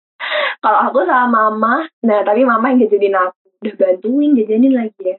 kalau 0.66 0.80
aku 0.90 1.06
sama 1.06 1.54
mama. 1.54 1.86
Nah 2.02 2.26
tapi 2.26 2.42
mama 2.42 2.74
yang 2.74 2.82
jajanin 2.90 3.14
aku. 3.14 3.38
Udah 3.62 3.76
bantuin 3.78 4.34
jajanin 4.34 4.74
lagi 4.74 5.02
ya 5.06 5.18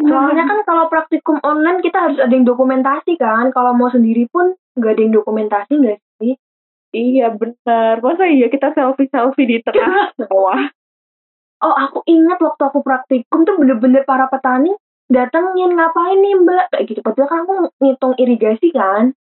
soalnya 0.00 0.44
kan 0.44 0.58
kalau 0.68 0.84
praktikum 0.92 1.40
online 1.40 1.80
kita 1.80 1.98
harus 1.98 2.18
ada 2.20 2.32
yang 2.32 2.44
dokumentasi 2.44 3.16
kan. 3.16 3.48
Kalau 3.52 3.72
mau 3.72 3.88
sendiri 3.88 4.28
pun 4.28 4.52
nggak 4.76 4.92
ada 4.92 5.02
yang 5.02 5.14
dokumentasi 5.16 5.72
nggak 5.80 5.98
sih? 6.20 6.34
Iya 6.96 7.34
bener, 7.36 8.00
masa 8.00 8.24
iya 8.30 8.46
kita 8.48 8.72
selfie-selfie 8.72 9.48
di 9.48 9.56
tengah 9.64 10.12
sawah? 10.20 10.70
oh 11.64 11.72
aku 11.72 12.04
ingat 12.04 12.36
waktu 12.36 12.62
aku 12.68 12.84
praktikum 12.84 13.48
tuh 13.48 13.56
bener-bener 13.56 14.04
para 14.04 14.28
petani 14.28 14.76
datengin 15.08 15.72
ngapain 15.72 16.18
nih 16.20 16.34
mbak? 16.44 16.64
Kayak 16.72 16.84
gitu. 16.92 17.00
Padahal 17.00 17.28
kan 17.28 17.38
aku 17.44 17.54
ngitung 17.80 18.14
irigasi 18.20 18.68
kan. 18.76 19.16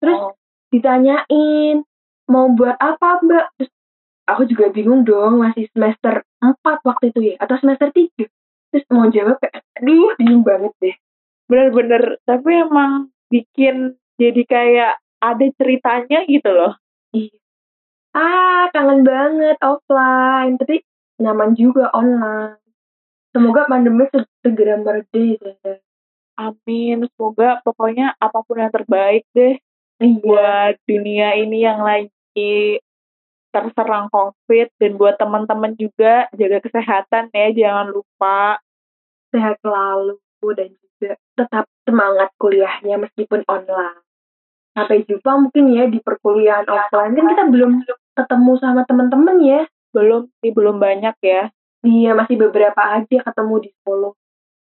Terus 0.00 0.18
Oh, 0.20 0.32
ditanyain 0.72 1.82
mau 2.28 2.52
buat 2.52 2.76
apa 2.76 3.24
mbak? 3.24 3.46
Terus 3.56 3.70
aku 4.28 4.42
juga 4.48 4.68
bingung 4.70 5.02
dong 5.08 5.40
masih 5.40 5.66
semester 5.72 6.22
4 6.40 6.84
waktu 6.86 7.04
itu 7.12 7.20
ya 7.32 7.34
atau 7.40 7.56
semester 7.58 7.88
3 7.90 8.28
terus 8.70 8.86
mau 8.90 9.06
jawab 9.10 9.36
kayak 9.42 9.62
aduh 9.78 10.14
bingung 10.18 10.42
banget 10.46 10.72
deh 10.82 10.96
bener-bener, 11.50 12.22
tapi 12.24 12.62
emang 12.62 13.10
bikin 13.26 13.98
jadi 14.22 14.42
kayak 14.46 14.92
ada 15.18 15.46
ceritanya 15.58 16.22
gitu 16.30 16.46
loh. 16.54 16.78
Iya. 17.10 17.34
ah 18.14 18.70
kangen 18.70 19.02
banget 19.02 19.58
offline 19.62 20.54
tapi 20.58 20.82
nyaman 21.18 21.58
juga 21.58 21.90
online 21.90 22.58
semoga 23.34 23.66
pandemi 23.66 24.06
se- 24.10 24.30
segera 24.42 24.78
mereda 24.78 25.06
deh 25.10 25.78
Amin, 26.40 27.04
semoga 27.12 27.60
pokoknya 27.66 28.16
apa 28.16 28.40
pun 28.46 28.62
yang 28.62 28.72
terbaik 28.72 29.26
deh 29.36 29.58
iya 30.00 30.16
buat 30.24 30.74
dunia 30.88 31.36
ini 31.36 31.66
yang 31.66 31.82
lagi 31.84 32.80
terserang 33.50 34.06
COVID 34.10 34.68
dan 34.78 34.90
buat 34.96 35.14
teman-teman 35.18 35.74
juga 35.74 36.30
jaga 36.34 36.58
kesehatan 36.62 37.30
ya, 37.34 37.46
jangan 37.54 37.90
lupa. 37.90 38.58
Sehat 39.30 39.62
selalu 39.62 40.18
dan 40.58 40.74
juga 40.74 41.10
tetap 41.38 41.64
semangat 41.86 42.30
kuliahnya 42.38 42.98
meskipun 42.98 43.46
online. 43.46 44.02
Sampai 44.74 45.02
jumpa 45.06 45.30
mungkin 45.38 45.70
ya 45.74 45.86
di 45.90 45.98
perkuliahan 46.02 46.66
offline. 46.66 47.14
Kan 47.14 47.26
kita 47.30 47.44
belum 47.50 47.70
ketemu 48.14 48.52
sama 48.58 48.82
teman-teman 48.86 49.36
ya. 49.42 49.60
Belum 49.90 50.30
sih, 50.42 50.54
belum 50.54 50.78
banyak 50.78 51.14
ya. 51.22 51.50
Iya, 51.80 52.12
masih 52.12 52.36
beberapa 52.38 52.78
aja 52.78 53.16
ketemu 53.24 53.54
di 53.66 53.70
Solo. 53.82 54.14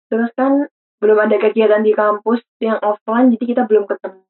Terus 0.08 0.32
kan 0.38 0.70
belum 1.00 1.18
ada 1.18 1.36
kegiatan 1.39 1.82
di 1.82 1.96
kampus 1.96 2.44
yang 2.60 2.78
offline, 2.84 3.32
jadi 3.34 3.46
kita 3.56 3.63
belum 3.65 3.88
ketemu. 3.88 4.22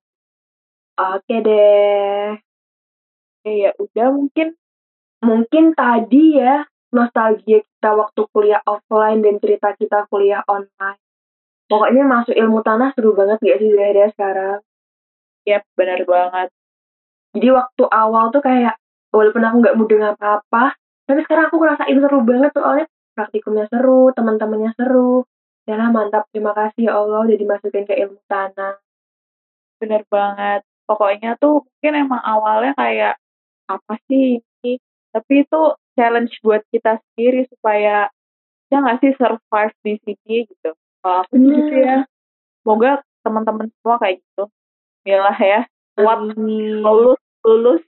Oke 0.99 1.35
deh. 1.43 2.48
Ya, 3.47 3.51
ya 3.55 3.71
udah 3.79 4.07
mungkin 4.11 4.47
mungkin 5.23 5.71
tadi 5.75 6.39
ya 6.39 6.67
nostalgia 6.91 7.63
kita 7.63 7.91
waktu 7.95 8.21
kuliah 8.33 8.61
offline 8.67 9.23
dan 9.23 9.39
cerita 9.39 9.71
kita 9.79 10.09
kuliah 10.11 10.43
online. 10.49 10.99
Pokoknya 11.69 12.01
masuk 12.01 12.33
ilmu 12.33 12.65
tanah 12.65 12.91
seru 12.97 13.13
banget 13.13 13.37
gak 13.45 13.59
sih 13.61 13.69
dari 13.69 14.09
sekarang? 14.09 14.59
Yap, 15.45 15.63
benar 15.77 16.01
banget. 16.03 16.49
Jadi 17.37 17.47
waktu 17.53 17.83
awal 17.93 18.33
tuh 18.33 18.41
kayak, 18.41 18.75
walaupun 19.13 19.45
aku 19.45 19.55
nggak 19.61 19.77
mudeng 19.77 20.01
apa-apa, 20.01 20.73
tapi 21.05 21.19
sekarang 21.29 21.53
aku 21.53 21.61
ngerasain 21.61 21.97
seru 22.01 22.19
banget 22.25 22.51
soalnya 22.57 22.85
praktikumnya 23.13 23.65
seru, 23.69 24.09
teman-temannya 24.17 24.73
seru. 24.73 25.29
Ya 25.69 25.77
mantap, 25.93 26.25
terima 26.33 26.57
kasih 26.57 26.89
ya 26.89 26.97
Allah 26.97 27.21
udah 27.29 27.37
dimasukin 27.37 27.85
ke 27.85 27.93
ilmu 27.93 28.17
tanah. 28.25 28.81
Bener 29.77 30.01
banget. 30.09 30.65
Pokoknya 30.89 31.37
tuh 31.37 31.61
mungkin 31.61 31.93
emang 31.93 32.21
awalnya 32.25 32.73
kayak, 32.73 33.21
apa 33.69 33.93
sih 34.09 34.41
ini? 34.41 34.81
Tapi 35.13 35.45
itu 35.45 35.61
challenge 35.93 36.33
buat 36.41 36.65
kita 36.73 36.97
sendiri 36.97 37.45
supaya 37.53 38.09
ya 38.69 38.77
nggak 38.81 38.97
sih 39.01 39.11
survive 39.17 39.75
di 39.85 39.93
sini 40.01 40.35
gitu. 40.49 40.73
Kalau 41.05 41.21
aku 41.25 41.33
gitu 41.37 41.75
ya. 41.77 42.05
Semoga 42.65 43.01
teman-teman 43.21 43.67
semua 43.79 43.95
kayak 44.01 44.19
gitu. 44.19 44.43
Yalah 45.07 45.37
ya, 45.39 45.61
kuat, 45.95 46.19
lulus, 46.35 47.21
lulus, 47.45 47.81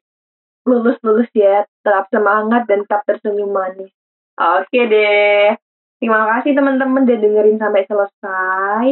lulus-lulus 0.64 1.30
ya, 1.36 1.68
tetap 1.84 2.08
semangat 2.08 2.66
dan 2.66 2.88
tetap 2.88 3.04
tersenyum 3.04 3.52
manis. 3.52 3.92
Oke 4.40 4.80
deh. 4.88 5.54
Terima 6.02 6.26
kasih 6.34 6.58
teman-teman 6.58 7.06
udah 7.06 7.18
dengerin 7.20 7.62
sampai 7.62 7.84
selesai. 7.86 8.86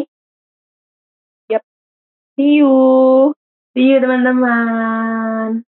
Yap. 1.49 1.63
See 2.37 2.61
you. 2.61 3.33
See 3.73 3.89
you 3.89 3.97
teman-teman. 3.97 5.65